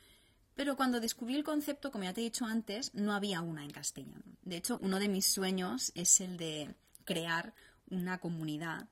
Pero 0.55 0.75
cuando 0.75 0.99
descubrí 0.99 1.35
el 1.35 1.45
concepto, 1.45 1.91
como 1.91 2.03
ya 2.03 2.13
te 2.13 2.19
he 2.19 2.25
dicho 2.25 2.45
antes, 2.45 2.93
no 2.93 3.13
había 3.13 3.39
una 3.39 3.63
en 3.63 3.71
castellano. 3.71 4.23
De 4.41 4.57
hecho, 4.57 4.79
uno 4.81 4.99
de 4.99 5.07
mis 5.07 5.27
sueños 5.27 5.93
es 5.95 6.19
el 6.19 6.35
de 6.35 6.75
crear 7.05 7.53
una 7.91 8.17
comunidad 8.19 8.87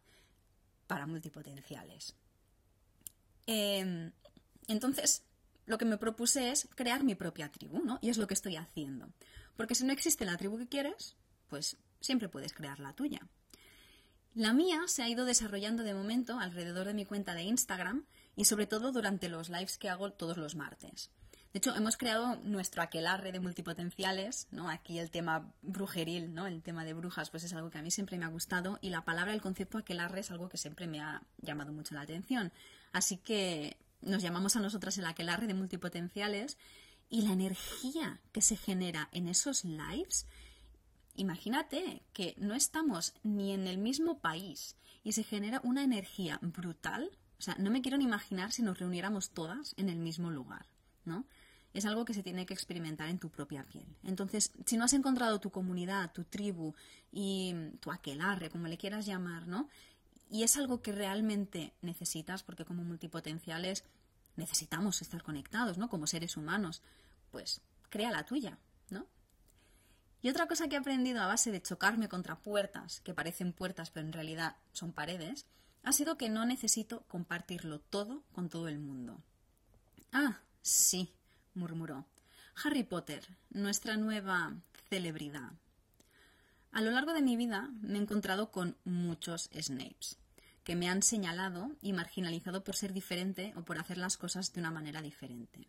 para 0.87 1.07
multipotenciales. 1.07 2.15
Em, 3.47 4.11
entonces, 4.67 5.23
lo 5.65 5.77
que 5.77 5.85
me 5.85 5.97
propuse 5.97 6.51
es 6.51 6.67
crear 6.75 7.03
mi 7.03 7.15
propia 7.15 7.51
tribu, 7.51 7.83
¿no? 7.83 7.97
Y 8.01 8.09
es 8.09 8.17
lo 8.17 8.27
que 8.27 8.33
estoy 8.33 8.55
haciendo. 8.55 9.09
Porque 9.57 9.75
si 9.75 9.83
no 9.83 9.93
existe 9.93 10.25
la 10.25 10.37
tribu 10.37 10.57
que 10.57 10.67
quieres, 10.67 11.15
pues 11.47 11.77
siempre 12.01 12.29
puedes 12.29 12.53
crear 12.53 12.79
la 12.79 12.93
tuya. 12.93 13.27
La 14.35 14.53
mía 14.53 14.83
se 14.87 15.03
ha 15.03 15.09
ido 15.09 15.25
desarrollando 15.25 15.83
de 15.83 15.93
momento 15.93 16.39
alrededor 16.39 16.87
de 16.87 16.93
mi 16.93 17.05
cuenta 17.05 17.33
de 17.33 17.43
Instagram 17.43 18.05
y 18.35 18.45
sobre 18.45 18.67
todo 18.67 18.91
durante 18.91 19.27
los 19.27 19.49
lives 19.49 19.77
que 19.77 19.89
hago 19.89 20.11
todos 20.13 20.37
los 20.37 20.55
martes. 20.55 21.09
De 21.51 21.57
hecho, 21.57 21.75
hemos 21.75 21.97
creado 21.97 22.35
nuestro 22.43 22.83
aquelarre 22.83 23.31
de 23.31 23.39
multipotenciales, 23.39 24.47
¿no? 24.51 24.69
Aquí 24.69 24.99
el 24.99 25.09
tema 25.09 25.51
brujeril, 25.63 26.33
¿no? 26.33 26.45
El 26.45 26.61
tema 26.61 26.85
de 26.85 26.93
brujas, 26.93 27.31
pues 27.31 27.43
es 27.43 27.53
algo 27.53 27.71
que 27.71 27.79
a 27.79 27.81
mí 27.81 27.89
siempre 27.89 28.19
me 28.19 28.25
ha 28.25 28.29
gustado 28.29 28.77
y 28.81 28.91
la 28.91 29.03
palabra, 29.03 29.33
el 29.33 29.41
concepto 29.41 29.79
aquelarre 29.79 30.19
es 30.19 30.29
algo 30.29 30.47
que 30.47 30.57
siempre 30.57 30.85
me 30.85 31.01
ha 31.01 31.23
llamado 31.37 31.73
mucho 31.73 31.95
la 31.95 32.01
atención. 32.01 32.53
Así 32.91 33.17
que 33.17 33.77
nos 34.01 34.21
llamamos 34.21 34.55
a 34.55 34.59
nosotras 34.59 34.97
el 34.99 35.05
aquelarre 35.05 35.47
de 35.47 35.55
multipotenciales 35.55 36.57
y 37.09 37.23
la 37.23 37.33
energía 37.33 38.21
que 38.31 38.41
se 38.41 38.55
genera 38.55 39.09
en 39.11 39.27
esos 39.27 39.65
lives, 39.65 40.27
imagínate 41.15 42.03
que 42.13 42.35
no 42.37 42.53
estamos 42.53 43.15
ni 43.23 43.51
en 43.51 43.67
el 43.67 43.79
mismo 43.79 44.19
país 44.19 44.75
y 45.03 45.13
se 45.13 45.23
genera 45.23 45.61
una 45.63 45.83
energía 45.83 46.39
brutal. 46.41 47.09
O 47.39 47.41
sea, 47.41 47.55
no 47.57 47.71
me 47.71 47.81
quiero 47.81 47.97
ni 47.97 48.03
imaginar 48.03 48.51
si 48.51 48.61
nos 48.61 48.77
reuniéramos 48.77 49.31
todas 49.31 49.73
en 49.77 49.89
el 49.89 49.97
mismo 49.97 50.29
lugar, 50.29 50.67
¿no? 51.05 51.25
Es 51.73 51.85
algo 51.85 52.05
que 52.05 52.13
se 52.13 52.23
tiene 52.23 52.45
que 52.45 52.53
experimentar 52.53 53.09
en 53.09 53.19
tu 53.19 53.29
propia 53.29 53.63
piel. 53.63 53.85
Entonces, 54.03 54.51
si 54.65 54.77
no 54.77 54.85
has 54.85 54.93
encontrado 54.93 55.39
tu 55.39 55.51
comunidad, 55.51 56.11
tu 56.11 56.23
tribu 56.23 56.73
y 57.11 57.53
tu 57.79 57.91
aquelarre, 57.91 58.49
como 58.49 58.67
le 58.67 58.77
quieras 58.77 59.05
llamar, 59.05 59.47
¿no? 59.47 59.69
Y 60.29 60.43
es 60.43 60.57
algo 60.57 60.81
que 60.81 60.91
realmente 60.91 61.73
necesitas, 61.81 62.43
porque 62.43 62.65
como 62.65 62.83
multipotenciales 62.83 63.83
necesitamos 64.35 65.01
estar 65.01 65.23
conectados, 65.23 65.77
¿no? 65.77 65.89
Como 65.89 66.07
seres 66.07 66.37
humanos, 66.37 66.81
pues 67.31 67.61
crea 67.89 68.11
la 68.11 68.25
tuya, 68.25 68.57
¿no? 68.89 69.07
Y 70.21 70.29
otra 70.29 70.47
cosa 70.47 70.67
que 70.67 70.75
he 70.75 70.79
aprendido 70.79 71.21
a 71.21 71.27
base 71.27 71.51
de 71.51 71.61
chocarme 71.61 72.09
contra 72.09 72.39
puertas, 72.39 73.01
que 73.01 73.13
parecen 73.13 73.53
puertas 73.53 73.91
pero 73.91 74.05
en 74.05 74.13
realidad 74.13 74.57
son 74.71 74.91
paredes, 74.91 75.45
ha 75.83 75.93
sido 75.93 76.17
que 76.17 76.29
no 76.29 76.45
necesito 76.45 77.03
compartirlo 77.07 77.79
todo 77.79 78.23
con 78.33 78.49
todo 78.49 78.67
el 78.67 78.79
mundo. 78.79 79.21
Ah, 80.11 80.41
sí, 80.61 81.13
murmuró. 81.59 82.05
Harry 82.63 82.83
Potter, 82.83 83.23
nuestra 83.51 83.97
nueva 83.97 84.55
celebridad. 84.89 85.51
A 86.71 86.81
lo 86.81 86.91
largo 86.91 87.13
de 87.13 87.21
mi 87.21 87.35
vida 87.35 87.69
me 87.81 87.97
he 87.97 88.01
encontrado 88.01 88.51
con 88.51 88.77
muchos 88.83 89.49
Snapes, 89.53 90.17
que 90.63 90.75
me 90.75 90.89
han 90.89 91.03
señalado 91.03 91.71
y 91.81 91.93
marginalizado 91.93 92.63
por 92.63 92.75
ser 92.75 92.93
diferente 92.93 93.53
o 93.55 93.63
por 93.63 93.77
hacer 93.79 93.97
las 93.97 94.17
cosas 94.17 94.53
de 94.53 94.59
una 94.59 94.71
manera 94.71 95.01
diferente. 95.01 95.67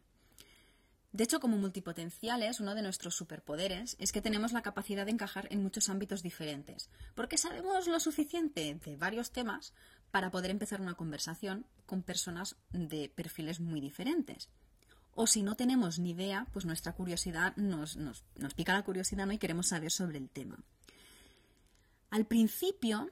De 1.13 1.25
hecho, 1.25 1.41
como 1.41 1.57
multipotenciales, 1.57 2.61
uno 2.61 2.75
de 2.75 2.83
nuestros 2.83 3.17
superpoderes 3.17 3.97
es 3.99 4.13
que 4.13 4.23
tenemos 4.23 4.53
la 4.53 4.63
capacidad 4.63 5.05
de 5.05 5.11
encajar 5.11 5.49
en 5.51 5.63
muchos 5.63 5.89
ámbitos 5.89 6.23
diferentes, 6.23 6.89
porque 7.17 7.37
sabemos 7.37 7.89
lo 7.89 7.99
suficiente 7.99 8.79
de 8.85 8.97
varios 8.97 9.33
temas 9.33 9.75
para 10.13 10.31
poder 10.31 10.53
empezar 10.53 10.81
una 10.81 10.95
conversación 10.95 11.67
con 11.87 12.03
personas 12.03 12.57
de 12.71 13.09
perfiles 13.09 13.59
muy 13.59 13.81
diferentes 13.81 14.49
o 15.21 15.27
si 15.27 15.43
no 15.43 15.55
tenemos 15.55 15.99
ni 15.99 16.13
idea, 16.13 16.47
pues 16.51 16.65
nuestra 16.65 16.95
curiosidad 16.95 17.55
nos, 17.57 17.99
nos, 17.99 18.25
pica 18.57 18.73
la 18.73 18.83
curiosidad 18.83 19.27
¿no? 19.27 19.35
y 19.35 19.39
queremos 19.39 19.67
saber 19.67 19.91
sobre 19.91 20.17
el 20.17 20.31
tema. 20.31 20.59
Al 22.09 22.25
principio, 22.25 23.11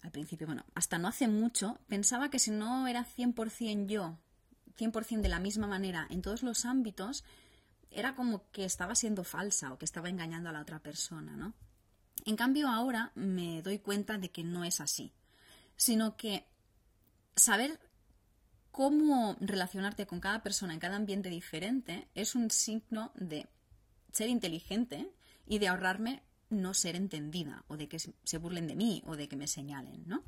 al 0.00 0.10
principio, 0.10 0.46
bueno, 0.46 0.64
hasta 0.74 0.96
no 0.96 1.06
hace 1.06 1.28
mucho, 1.28 1.78
pensaba 1.86 2.30
que 2.30 2.38
si 2.38 2.50
no 2.50 2.88
era 2.88 3.04
100% 3.04 3.86
yo, 3.88 4.16
100% 4.78 5.20
de 5.20 5.28
la 5.28 5.38
misma 5.38 5.66
manera 5.66 6.06
en 6.08 6.22
todos 6.22 6.42
los 6.42 6.64
ámbitos, 6.64 7.24
era 7.90 8.14
como 8.14 8.50
que 8.52 8.64
estaba 8.64 8.94
siendo 8.94 9.22
falsa 9.22 9.70
o 9.70 9.76
que 9.76 9.84
estaba 9.84 10.08
engañando 10.08 10.48
a 10.48 10.52
la 10.52 10.62
otra 10.62 10.78
persona, 10.78 11.36
¿no? 11.36 11.52
En 12.24 12.36
cambio, 12.36 12.68
ahora 12.68 13.12
me 13.14 13.60
doy 13.60 13.80
cuenta 13.80 14.16
de 14.16 14.30
que 14.30 14.44
no 14.44 14.64
es 14.64 14.80
así. 14.80 15.12
sino 15.76 16.16
que 16.16 16.46
saber 17.36 17.78
cómo 18.70 19.36
relacionarte 19.40 20.06
con 20.06 20.20
cada 20.20 20.42
persona 20.42 20.74
en 20.74 20.80
cada 20.80 20.96
ambiente 20.96 21.28
diferente 21.28 22.08
es 22.14 22.34
un 22.34 22.50
signo 22.50 23.12
de 23.14 23.48
ser 24.12 24.28
inteligente 24.28 25.10
y 25.46 25.58
de 25.58 25.68
ahorrarme 25.68 26.22
no 26.50 26.74
ser 26.74 26.96
entendida 26.96 27.64
o 27.68 27.76
de 27.76 27.88
que 27.88 27.98
se 27.98 28.38
burlen 28.38 28.66
de 28.66 28.76
mí 28.76 29.02
o 29.06 29.16
de 29.16 29.28
que 29.28 29.36
me 29.36 29.46
señalen, 29.46 30.02
¿no? 30.06 30.22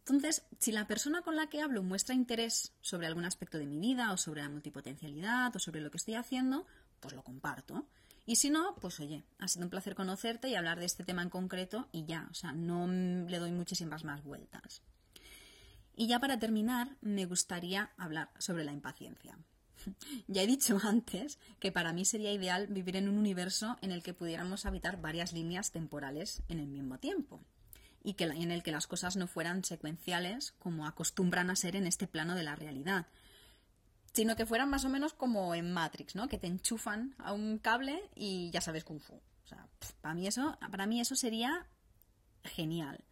Entonces, 0.00 0.42
si 0.58 0.72
la 0.72 0.86
persona 0.86 1.22
con 1.22 1.36
la 1.36 1.48
que 1.48 1.60
hablo 1.60 1.82
muestra 1.82 2.14
interés 2.14 2.72
sobre 2.80 3.06
algún 3.06 3.24
aspecto 3.24 3.58
de 3.58 3.66
mi 3.66 3.78
vida 3.78 4.12
o 4.12 4.16
sobre 4.16 4.42
la 4.42 4.48
multipotencialidad 4.48 5.54
o 5.54 5.58
sobre 5.58 5.80
lo 5.80 5.90
que 5.90 5.98
estoy 5.98 6.14
haciendo, 6.14 6.66
pues 7.00 7.14
lo 7.14 7.22
comparto. 7.22 7.86
Y 8.26 8.36
si 8.36 8.50
no, 8.50 8.74
pues 8.80 8.98
oye, 9.00 9.24
ha 9.38 9.48
sido 9.48 9.64
un 9.64 9.70
placer 9.70 9.94
conocerte 9.94 10.48
y 10.48 10.54
hablar 10.54 10.78
de 10.78 10.86
este 10.86 11.04
tema 11.04 11.22
en 11.22 11.30
concreto 11.30 11.88
y 11.92 12.04
ya, 12.04 12.28
o 12.30 12.34
sea, 12.34 12.52
no 12.52 12.86
le 12.86 13.38
doy 13.38 13.52
muchísimas 13.52 14.04
más 14.04 14.24
vueltas. 14.24 14.82
Y 15.94 16.06
ya 16.06 16.18
para 16.20 16.38
terminar, 16.38 16.96
me 17.00 17.26
gustaría 17.26 17.90
hablar 17.96 18.30
sobre 18.38 18.64
la 18.64 18.72
impaciencia. 18.72 19.38
Ya 20.28 20.42
he 20.42 20.46
dicho 20.46 20.78
antes 20.82 21.38
que 21.58 21.72
para 21.72 21.92
mí 21.92 22.04
sería 22.04 22.32
ideal 22.32 22.66
vivir 22.66 22.96
en 22.96 23.08
un 23.08 23.16
universo 23.16 23.78
en 23.80 23.92
el 23.92 24.02
que 24.02 24.14
pudiéramos 24.14 24.66
habitar 24.66 25.00
varias 25.00 25.32
líneas 25.32 25.72
temporales 25.72 26.42
en 26.48 26.60
el 26.60 26.68
mismo 26.68 26.98
tiempo 26.98 27.40
y 28.02 28.14
que, 28.14 28.24
en 28.24 28.50
el 28.50 28.62
que 28.62 28.72
las 28.72 28.86
cosas 28.86 29.16
no 29.16 29.26
fueran 29.26 29.64
secuenciales 29.64 30.52
como 30.58 30.86
acostumbran 30.86 31.50
a 31.50 31.56
ser 31.56 31.76
en 31.76 31.86
este 31.86 32.06
plano 32.06 32.34
de 32.34 32.42
la 32.42 32.56
realidad, 32.56 33.06
sino 34.12 34.36
que 34.36 34.46
fueran 34.46 34.70
más 34.70 34.84
o 34.84 34.88
menos 34.88 35.12
como 35.12 35.54
en 35.54 35.72
Matrix, 35.72 36.14
¿no? 36.14 36.28
Que 36.28 36.38
te 36.38 36.46
enchufan 36.46 37.14
a 37.18 37.32
un 37.32 37.58
cable 37.58 38.02
y 38.14 38.50
ya 38.50 38.60
sabes 38.60 38.84
kung 38.84 39.00
fu. 39.00 39.14
O 39.14 39.46
sea, 39.46 39.68
para 40.00 40.14
mí 40.14 40.26
eso, 40.26 40.58
para 40.70 40.86
mí 40.86 41.00
eso 41.00 41.14
sería 41.14 41.66
genial. 42.44 43.04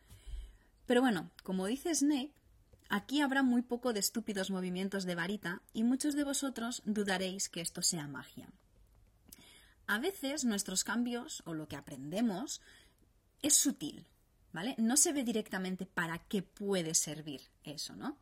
Pero 0.86 1.02
bueno, 1.02 1.30
como 1.42 1.66
dice 1.66 1.94
Snape, 1.94 2.32
aquí 2.88 3.20
habrá 3.20 3.42
muy 3.42 3.62
poco 3.62 3.92
de 3.92 4.00
estúpidos 4.00 4.50
movimientos 4.50 5.04
de 5.04 5.14
varita 5.14 5.62
y 5.72 5.84
muchos 5.84 6.14
de 6.14 6.24
vosotros 6.24 6.82
dudaréis 6.84 7.48
que 7.48 7.60
esto 7.60 7.82
sea 7.82 8.08
magia. 8.08 8.48
A 9.86 9.98
veces 9.98 10.44
nuestros 10.44 10.84
cambios 10.84 11.42
o 11.46 11.54
lo 11.54 11.68
que 11.68 11.76
aprendemos 11.76 12.60
es 13.42 13.54
sutil, 13.54 14.06
¿vale? 14.52 14.74
No 14.78 14.96
se 14.96 15.12
ve 15.12 15.24
directamente 15.24 15.86
para 15.86 16.18
qué 16.18 16.42
puede 16.42 16.94
servir 16.94 17.42
eso, 17.64 17.96
¿no? 17.96 18.18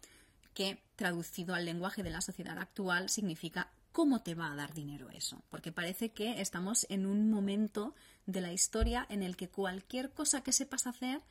Que 0.54 0.84
traducido 0.94 1.54
al 1.54 1.64
lenguaje 1.64 2.02
de 2.02 2.10
la 2.10 2.20
sociedad 2.20 2.58
actual 2.58 3.08
significa 3.08 3.70
cómo 3.92 4.22
te 4.22 4.34
va 4.34 4.52
a 4.52 4.54
dar 4.54 4.74
dinero 4.74 5.10
eso, 5.10 5.42
porque 5.48 5.72
parece 5.72 6.12
que 6.12 6.40
estamos 6.40 6.86
en 6.90 7.06
un 7.06 7.30
momento 7.30 7.94
de 8.26 8.42
la 8.42 8.52
historia 8.52 9.06
en 9.08 9.22
el 9.22 9.36
que 9.36 9.48
cualquier 9.48 10.12
cosa 10.12 10.42
que 10.42 10.52
sepas 10.52 10.86
hacer 10.86 11.22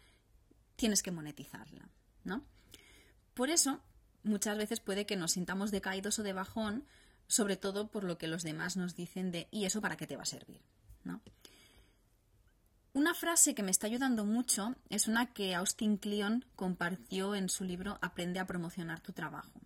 tienes 0.76 1.04
que 1.04 1.12
monetizarla, 1.12 1.88
¿no? 2.24 2.44
Por 3.36 3.50
eso, 3.50 3.82
muchas 4.24 4.58
veces 4.58 4.80
puede 4.80 5.06
que 5.06 5.18
nos 5.18 5.34
sintamos 5.34 5.70
decaídos 5.70 6.18
o 6.18 6.24
de 6.24 6.34
bajón, 6.34 6.86
sobre 7.28 7.58
todo 7.58 7.88
por 7.88 8.04
lo 8.04 8.18
que 8.18 8.28
los 8.28 8.44
demás 8.44 8.78
nos 8.78 8.96
dicen 8.96 9.32
de 9.32 9.48
¿y 9.52 9.66
eso 9.66 9.82
para 9.82 9.98
qué 9.98 10.08
te 10.08 10.16
va 10.16 10.24
a 10.24 10.26
servir? 10.26 10.62
¿no? 11.04 11.22
Una 12.94 13.14
frase 13.14 13.54
que 13.54 13.62
me 13.62 13.72
está 13.72 13.88
ayudando 13.88 14.24
mucho 14.24 14.74
es 14.90 15.10
una 15.10 15.34
que 15.34 15.54
Austin 15.54 15.98
Kleon 15.98 16.46
compartió 16.56 17.36
en 17.36 17.50
su 17.50 17.66
libro 17.66 18.00
Aprende 18.02 18.40
a 18.40 18.48
promocionar 18.48 19.02
tu 19.02 19.12
trabajo. 19.12 19.60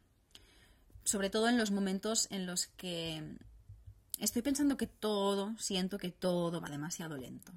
Sobre 1.04 1.30
todo 1.30 1.48
en 1.48 1.60
los 1.60 1.70
momentos 1.70 2.28
en 2.32 2.48
los 2.48 2.66
que 2.66 3.38
estoy 4.18 4.42
pensando 4.42 4.78
que 4.78 4.88
todo, 4.88 5.56
siento 5.60 6.00
que 6.00 6.10
todo 6.10 6.60
va 6.60 6.70
demasiado 6.70 7.18
lento. 7.18 7.54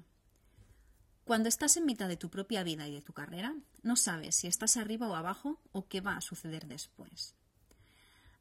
Cuando 1.25 1.49
estás 1.49 1.77
en 1.77 1.85
mitad 1.85 2.07
de 2.07 2.17
tu 2.17 2.29
propia 2.29 2.63
vida 2.63 2.87
y 2.87 2.93
de 2.93 3.01
tu 3.01 3.13
carrera, 3.13 3.55
no 3.81 3.95
sabes 3.95 4.35
si 4.35 4.47
estás 4.47 4.77
arriba 4.77 5.07
o 5.07 5.15
abajo 5.15 5.61
o 5.71 5.87
qué 5.87 6.01
va 6.01 6.17
a 6.17 6.21
suceder 6.21 6.67
después. 6.67 7.35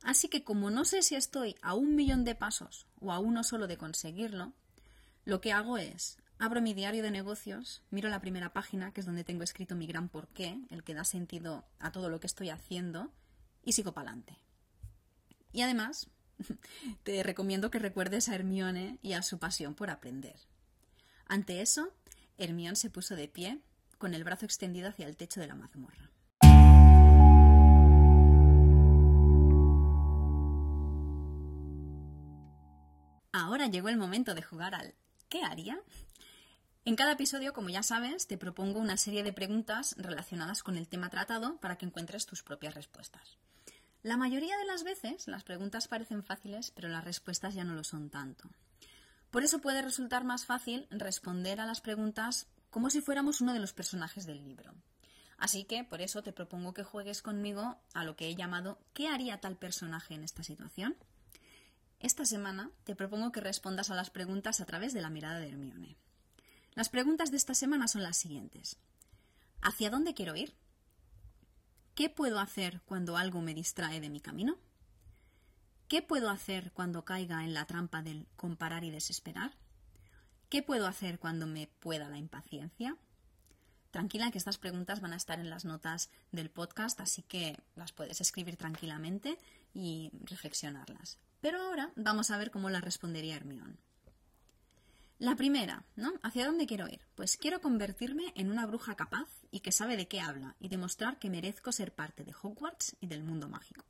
Así 0.02 0.28
que 0.28 0.42
como 0.42 0.70
no 0.70 0.84
sé 0.84 1.02
si 1.02 1.14
estoy 1.14 1.56
a 1.62 1.74
un 1.74 1.94
millón 1.94 2.24
de 2.24 2.34
pasos 2.34 2.86
o 3.00 3.12
a 3.12 3.20
uno 3.20 3.44
solo 3.44 3.68
de 3.68 3.78
conseguirlo, 3.78 4.52
lo 5.24 5.40
que 5.40 5.52
hago 5.52 5.78
es 5.78 6.18
Abro 6.42 6.60
mi 6.60 6.74
diario 6.74 7.04
de 7.04 7.12
negocios, 7.12 7.82
miro 7.90 8.08
la 8.08 8.20
primera 8.20 8.52
página, 8.52 8.92
que 8.92 8.98
es 8.98 9.06
donde 9.06 9.22
tengo 9.22 9.44
escrito 9.44 9.76
mi 9.76 9.86
gran 9.86 10.08
porqué, 10.08 10.58
el 10.70 10.82
que 10.82 10.92
da 10.92 11.04
sentido 11.04 11.64
a 11.78 11.92
todo 11.92 12.10
lo 12.10 12.18
que 12.18 12.26
estoy 12.26 12.50
haciendo, 12.50 13.12
y 13.62 13.74
sigo 13.74 13.92
para 13.92 14.08
adelante. 14.08 14.36
Y 15.52 15.62
además, 15.62 16.10
te 17.04 17.22
recomiendo 17.22 17.70
que 17.70 17.78
recuerdes 17.78 18.28
a 18.28 18.34
Hermione 18.34 18.98
y 19.02 19.12
a 19.12 19.22
su 19.22 19.38
pasión 19.38 19.76
por 19.76 19.88
aprender. 19.88 20.34
Ante 21.26 21.60
eso, 21.60 21.92
Hermione 22.38 22.76
se 22.76 22.90
puso 22.90 23.16
de 23.16 23.28
pie, 23.28 23.60
con 23.98 24.14
el 24.14 24.24
brazo 24.24 24.44
extendido 24.44 24.88
hacia 24.88 25.06
el 25.06 25.16
techo 25.16 25.40
de 25.40 25.46
la 25.46 25.54
mazmorra. 25.54 26.10
Ahora 33.32 33.66
llegó 33.66 33.88
el 33.88 33.96
momento 33.96 34.34
de 34.34 34.42
jugar 34.42 34.74
al 34.74 34.94
¿qué 35.28 35.42
haría? 35.42 35.80
En 36.84 36.96
cada 36.96 37.12
episodio, 37.12 37.52
como 37.52 37.70
ya 37.70 37.82
sabes, 37.82 38.26
te 38.26 38.36
propongo 38.36 38.80
una 38.80 38.96
serie 38.96 39.22
de 39.22 39.32
preguntas 39.32 39.94
relacionadas 39.98 40.62
con 40.62 40.76
el 40.76 40.88
tema 40.88 41.10
tratado 41.10 41.58
para 41.58 41.78
que 41.78 41.86
encuentres 41.86 42.26
tus 42.26 42.42
propias 42.42 42.74
respuestas. 42.74 43.38
La 44.02 44.16
mayoría 44.16 44.58
de 44.58 44.66
las 44.66 44.82
veces 44.82 45.28
las 45.28 45.44
preguntas 45.44 45.86
parecen 45.86 46.24
fáciles, 46.24 46.72
pero 46.72 46.88
las 46.88 47.04
respuestas 47.04 47.54
ya 47.54 47.62
no 47.62 47.74
lo 47.74 47.84
son 47.84 48.10
tanto. 48.10 48.50
Por 49.32 49.44
eso 49.44 49.60
puede 49.60 49.80
resultar 49.80 50.24
más 50.24 50.44
fácil 50.44 50.86
responder 50.90 51.58
a 51.58 51.64
las 51.64 51.80
preguntas 51.80 52.48
como 52.68 52.90
si 52.90 53.00
fuéramos 53.00 53.40
uno 53.40 53.54
de 53.54 53.60
los 53.60 53.72
personajes 53.72 54.26
del 54.26 54.44
libro. 54.44 54.74
Así 55.38 55.64
que 55.64 55.84
por 55.84 56.02
eso 56.02 56.22
te 56.22 56.34
propongo 56.34 56.74
que 56.74 56.84
juegues 56.84 57.22
conmigo 57.22 57.78
a 57.94 58.04
lo 58.04 58.14
que 58.14 58.28
he 58.28 58.36
llamado 58.36 58.78
¿qué 58.92 59.08
haría 59.08 59.40
tal 59.40 59.56
personaje 59.56 60.12
en 60.12 60.22
esta 60.22 60.42
situación? 60.42 60.96
Esta 61.98 62.26
semana 62.26 62.70
te 62.84 62.94
propongo 62.94 63.32
que 63.32 63.40
respondas 63.40 63.88
a 63.88 63.94
las 63.94 64.10
preguntas 64.10 64.60
a 64.60 64.66
través 64.66 64.92
de 64.92 65.00
la 65.00 65.08
mirada 65.08 65.40
de 65.40 65.48
Hermione. 65.48 65.96
Las 66.74 66.90
preguntas 66.90 67.30
de 67.30 67.38
esta 67.38 67.54
semana 67.54 67.88
son 67.88 68.02
las 68.02 68.18
siguientes. 68.18 68.76
¿Hacia 69.62 69.88
dónde 69.88 70.12
quiero 70.12 70.36
ir? 70.36 70.54
¿Qué 71.94 72.10
puedo 72.10 72.38
hacer 72.38 72.82
cuando 72.84 73.16
algo 73.16 73.40
me 73.40 73.54
distrae 73.54 73.98
de 73.98 74.10
mi 74.10 74.20
camino? 74.20 74.58
¿Qué 75.92 76.00
puedo 76.00 76.30
hacer 76.30 76.72
cuando 76.72 77.04
caiga 77.04 77.44
en 77.44 77.52
la 77.52 77.66
trampa 77.66 78.00
del 78.00 78.26
comparar 78.34 78.82
y 78.82 78.90
desesperar? 78.90 79.52
¿Qué 80.48 80.62
puedo 80.62 80.86
hacer 80.86 81.18
cuando 81.18 81.46
me 81.46 81.66
pueda 81.66 82.08
la 82.08 82.16
impaciencia? 82.16 82.96
Tranquila 83.90 84.30
que 84.30 84.38
estas 84.38 84.56
preguntas 84.56 85.02
van 85.02 85.12
a 85.12 85.16
estar 85.16 85.38
en 85.38 85.50
las 85.50 85.66
notas 85.66 86.08
del 86.30 86.48
podcast, 86.48 86.98
así 87.00 87.20
que 87.20 87.58
las 87.76 87.92
puedes 87.92 88.22
escribir 88.22 88.56
tranquilamente 88.56 89.36
y 89.74 90.10
reflexionarlas. 90.22 91.18
Pero 91.42 91.60
ahora 91.60 91.92
vamos 91.94 92.30
a 92.30 92.38
ver 92.38 92.50
cómo 92.50 92.70
las 92.70 92.82
respondería 92.82 93.36
Hermione. 93.36 93.76
La 95.18 95.36
primera, 95.36 95.84
¿no? 95.94 96.14
¿Hacia 96.22 96.46
dónde 96.46 96.66
quiero 96.66 96.88
ir? 96.88 97.02
Pues 97.16 97.36
quiero 97.36 97.60
convertirme 97.60 98.32
en 98.34 98.50
una 98.50 98.64
bruja 98.64 98.94
capaz 98.94 99.28
y 99.50 99.60
que 99.60 99.72
sabe 99.72 99.98
de 99.98 100.08
qué 100.08 100.22
habla 100.22 100.56
y 100.58 100.68
demostrar 100.68 101.18
que 101.18 101.28
merezco 101.28 101.70
ser 101.70 101.94
parte 101.94 102.24
de 102.24 102.32
Hogwarts 102.32 102.96
y 102.98 103.08
del 103.08 103.22
mundo 103.24 103.50
mágico. 103.50 103.84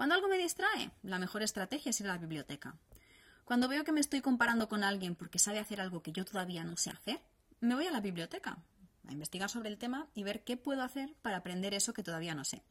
Cuando 0.00 0.14
algo 0.14 0.28
me 0.28 0.38
distrae, 0.38 0.92
la 1.02 1.18
mejor 1.18 1.42
estrategia 1.42 1.90
es 1.90 2.00
ir 2.00 2.06
a 2.06 2.14
la 2.14 2.18
biblioteca. 2.18 2.74
Cuando 3.44 3.68
veo 3.68 3.84
que 3.84 3.92
me 3.92 4.00
estoy 4.00 4.22
comparando 4.22 4.66
con 4.66 4.82
alguien 4.82 5.14
porque 5.14 5.38
sabe 5.38 5.58
hacer 5.58 5.78
algo 5.78 6.02
que 6.02 6.10
yo 6.10 6.24
todavía 6.24 6.64
no 6.64 6.78
sé 6.78 6.88
hacer, 6.88 7.20
me 7.60 7.74
voy 7.74 7.86
a 7.86 7.90
la 7.90 8.00
biblioteca 8.00 8.56
a 9.06 9.12
investigar 9.12 9.50
sobre 9.50 9.68
el 9.68 9.76
tema 9.76 10.08
y 10.14 10.22
ver 10.22 10.42
qué 10.42 10.56
puedo 10.56 10.82
hacer 10.82 11.14
para 11.20 11.36
aprender 11.36 11.74
eso 11.74 11.92
que 11.92 12.02
todavía 12.02 12.34
no 12.34 12.46
sé. 12.46 12.62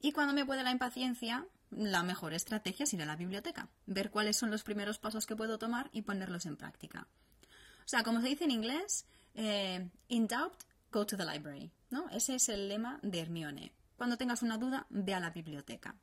Y 0.00 0.12
cuando 0.12 0.32
me 0.32 0.46
puede 0.46 0.62
la 0.62 0.70
impaciencia, 0.70 1.46
la 1.70 2.02
mejor 2.02 2.32
estrategia 2.32 2.84
es 2.84 2.94
ir 2.94 3.02
a 3.02 3.04
la 3.04 3.16
biblioteca, 3.16 3.68
ver 3.84 4.10
cuáles 4.10 4.38
son 4.38 4.50
los 4.50 4.62
primeros 4.62 4.98
pasos 4.98 5.26
que 5.26 5.36
puedo 5.36 5.58
tomar 5.58 5.90
y 5.92 6.00
ponerlos 6.00 6.46
en 6.46 6.56
práctica. 6.56 7.08
O 7.42 7.88
sea, 7.88 8.04
como 8.04 8.22
se 8.22 8.28
dice 8.28 8.44
en 8.44 8.52
inglés, 8.52 9.04
eh, 9.34 9.86
in 10.08 10.26
doubt, 10.28 10.62
go 10.90 11.04
to 11.04 11.18
the 11.18 11.26
library. 11.26 11.70
¿no? 11.90 12.08
Ese 12.08 12.36
es 12.36 12.48
el 12.48 12.70
lema 12.70 13.00
de 13.02 13.20
Hermione. 13.20 13.74
Cuando 13.98 14.16
tengas 14.16 14.40
una 14.40 14.56
duda, 14.56 14.86
ve 14.88 15.12
a 15.12 15.20
la 15.20 15.28
biblioteca. 15.28 15.94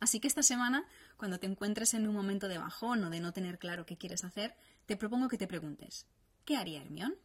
Así 0.00 0.20
que 0.20 0.28
esta 0.28 0.42
semana, 0.42 0.84
cuando 1.16 1.38
te 1.38 1.46
encuentres 1.46 1.94
en 1.94 2.06
un 2.06 2.14
momento 2.14 2.48
de 2.48 2.58
bajón 2.58 3.02
o 3.04 3.10
de 3.10 3.20
no 3.20 3.32
tener 3.32 3.58
claro 3.58 3.86
qué 3.86 3.96
quieres 3.96 4.24
hacer, 4.24 4.54
te 4.84 4.96
propongo 4.96 5.28
que 5.28 5.38
te 5.38 5.46
preguntes, 5.46 6.06
¿qué 6.44 6.56
haría 6.56 6.82
Hermione? 6.82 7.16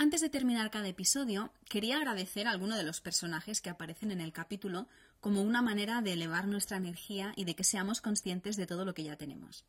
Antes 0.00 0.20
de 0.20 0.28
terminar 0.28 0.70
cada 0.70 0.86
episodio, 0.86 1.52
quería 1.68 1.96
agradecer 1.96 2.46
a 2.46 2.52
alguno 2.52 2.76
de 2.76 2.84
los 2.84 3.00
personajes 3.00 3.60
que 3.60 3.70
aparecen 3.70 4.10
en 4.12 4.20
el 4.20 4.32
capítulo 4.32 4.86
como 5.20 5.42
una 5.42 5.60
manera 5.60 6.02
de 6.02 6.12
elevar 6.12 6.46
nuestra 6.46 6.76
energía 6.76 7.32
y 7.36 7.44
de 7.44 7.56
que 7.56 7.64
seamos 7.64 8.00
conscientes 8.00 8.56
de 8.56 8.66
todo 8.66 8.84
lo 8.84 8.94
que 8.94 9.02
ya 9.02 9.16
tenemos. 9.16 9.64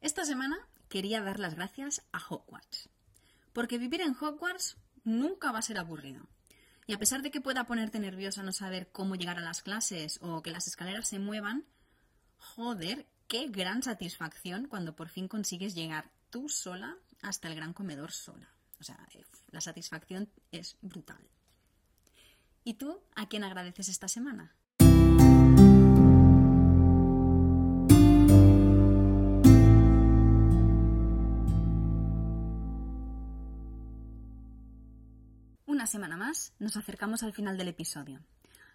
Esta 0.00 0.24
semana 0.24 0.58
quería 0.88 1.20
dar 1.20 1.38
las 1.38 1.54
gracias 1.54 2.02
a 2.12 2.18
Hogwarts, 2.18 2.88
porque 3.52 3.78
vivir 3.78 4.00
en 4.00 4.16
Hogwarts 4.18 4.76
nunca 5.04 5.52
va 5.52 5.58
a 5.58 5.62
ser 5.62 5.78
aburrido. 5.78 6.28
Y 6.86 6.94
a 6.94 6.98
pesar 6.98 7.22
de 7.22 7.30
que 7.30 7.40
pueda 7.40 7.64
ponerte 7.64 8.00
nerviosa 8.00 8.42
no 8.42 8.52
saber 8.52 8.90
cómo 8.90 9.14
llegar 9.14 9.38
a 9.38 9.42
las 9.42 9.62
clases 9.62 10.18
o 10.20 10.42
que 10.42 10.50
las 10.50 10.66
escaleras 10.66 11.08
se 11.08 11.18
muevan, 11.18 11.64
joder, 12.36 13.06
qué 13.28 13.48
gran 13.48 13.82
satisfacción 13.82 14.66
cuando 14.66 14.96
por 14.96 15.08
fin 15.08 15.28
consigues 15.28 15.74
llegar 15.74 16.10
tú 16.30 16.48
sola 16.48 16.96
hasta 17.22 17.48
el 17.48 17.54
gran 17.54 17.72
comedor 17.72 18.10
sola. 18.10 18.48
O 18.80 18.84
sea, 18.84 18.98
eh, 19.14 19.24
la 19.50 19.60
satisfacción 19.60 20.28
es 20.50 20.76
brutal. 20.82 21.28
¿Y 22.64 22.74
tú 22.74 23.00
a 23.14 23.28
quién 23.28 23.44
agradeces 23.44 23.88
esta 23.88 24.08
semana? 24.08 24.54
Una 35.82 35.88
semana 35.88 36.16
más, 36.16 36.54
nos 36.60 36.76
acercamos 36.76 37.24
al 37.24 37.32
final 37.32 37.58
del 37.58 37.66
episodio. 37.66 38.20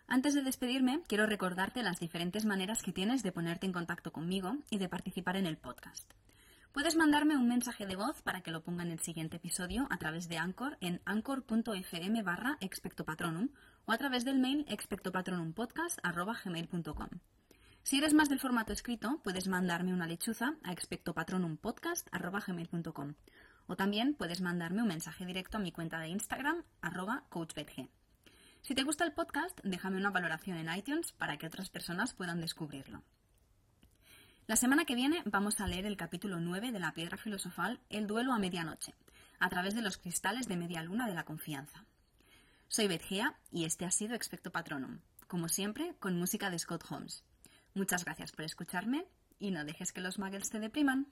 Antes 0.10 0.34
de 0.34 0.42
despedirme, 0.42 1.04
quiero 1.08 1.26
recordarte 1.26 1.82
las 1.82 2.02
diferentes 2.02 2.44
maneras 2.44 2.84
que 2.84 2.92
tienes 2.92 3.24
de 3.24 3.32
ponerte 3.32 3.66
en 3.66 3.72
contacto 3.72 4.12
conmigo 4.12 4.58
y 4.70 4.78
de 4.78 4.90
participar 4.90 5.38
en 5.38 5.48
el 5.48 5.56
podcast. 5.56 6.12
Puedes 6.74 6.98
mandarme 6.98 7.38
un 7.38 7.48
mensaje 7.48 7.86
de 7.86 7.96
voz 7.96 8.22
para 8.24 8.42
que 8.42 8.52
lo 8.52 8.62
ponga 8.62 8.84
en 8.84 8.92
el 8.92 9.00
siguiente 9.00 9.38
episodio 9.38 9.88
a 9.90 9.96
través 9.96 10.28
de 10.28 10.38
Anchor 10.38 10.78
en 10.82 11.00
anchor.fm 11.06 12.24
barra 12.24 12.58
expectopatronum 12.60 13.52
o 13.86 13.94
a 13.94 13.98
través 13.98 14.26
del 14.26 14.40
mail 14.40 14.66
expectopatronumpodcast.gmail.com. 14.68 17.10
Si 17.84 18.00
eres 18.00 18.14
más 18.14 18.28
del 18.28 18.42
formato 18.42 18.74
escrito, 18.74 19.22
puedes 19.24 19.48
mandarme 19.48 19.94
una 19.94 20.08
lechuza 20.08 20.56
a 20.62 20.74
expectopatronumpodcast.gmail.com 20.74 23.14
o 23.68 23.76
también 23.76 24.16
puedes 24.16 24.42
mandarme 24.42 24.82
un 24.82 24.88
mensaje 24.88 25.26
directo 25.26 25.58
a 25.58 25.60
mi 25.60 25.72
cuenta 25.72 26.00
de 26.00 26.08
Instagram, 26.10 26.64
arroba 26.82 27.26
coachbetg. 27.30 27.90
Si 28.62 28.76
te 28.76 28.84
gusta 28.84 29.06
el 29.06 29.14
podcast, 29.14 29.60
déjame 29.64 29.98
una 29.98 30.10
valoración 30.10 30.58
en 30.58 30.74
iTunes 30.76 31.12
para 31.12 31.38
que 31.38 31.48
otras 31.48 31.70
personas 31.70 32.14
puedan 32.14 32.42
descubrirlo. 32.42 33.04
La 34.48 34.56
semana 34.56 34.86
que 34.86 34.96
viene 34.96 35.22
vamos 35.26 35.60
a 35.60 35.68
leer 35.68 35.86
el 35.86 35.98
capítulo 35.98 36.40
9 36.40 36.72
de 36.72 36.80
la 36.80 36.94
piedra 36.94 37.18
filosofal 37.18 37.82
El 37.90 38.08
duelo 38.08 38.34
a 38.34 38.40
medianoche, 38.40 38.94
a 39.40 39.50
través 39.50 39.76
de 39.76 39.82
los 39.82 39.98
cristales 39.98 40.48
de 40.48 40.58
media 40.58 40.84
luna 40.84 41.08
de 41.08 41.14
la 41.14 41.26
confianza. 41.26 41.86
Soy 42.70 42.88
Betgea 42.88 43.38
y 43.52 43.66
este 43.66 43.86
ha 43.86 43.92
sido 43.92 44.16
Expecto 44.16 44.52
Patronum, 44.52 45.00
como 45.28 45.50
siempre 45.50 45.96
con 46.00 46.18
música 46.18 46.50
de 46.50 46.60
Scott 46.60 46.86
Holmes. 46.90 47.24
Muchas 47.74 48.06
gracias 48.06 48.32
por 48.32 48.46
escucharme 48.46 49.06
y 49.40 49.52
no 49.52 49.64
dejes 49.66 49.92
que 49.92 50.02
los 50.02 50.18
muggles 50.18 50.50
te 50.50 50.60
depriman. 50.60 51.08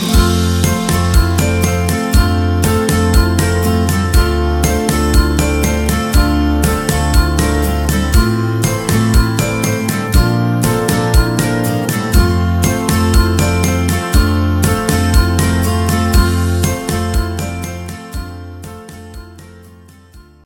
Bye. 0.00 0.29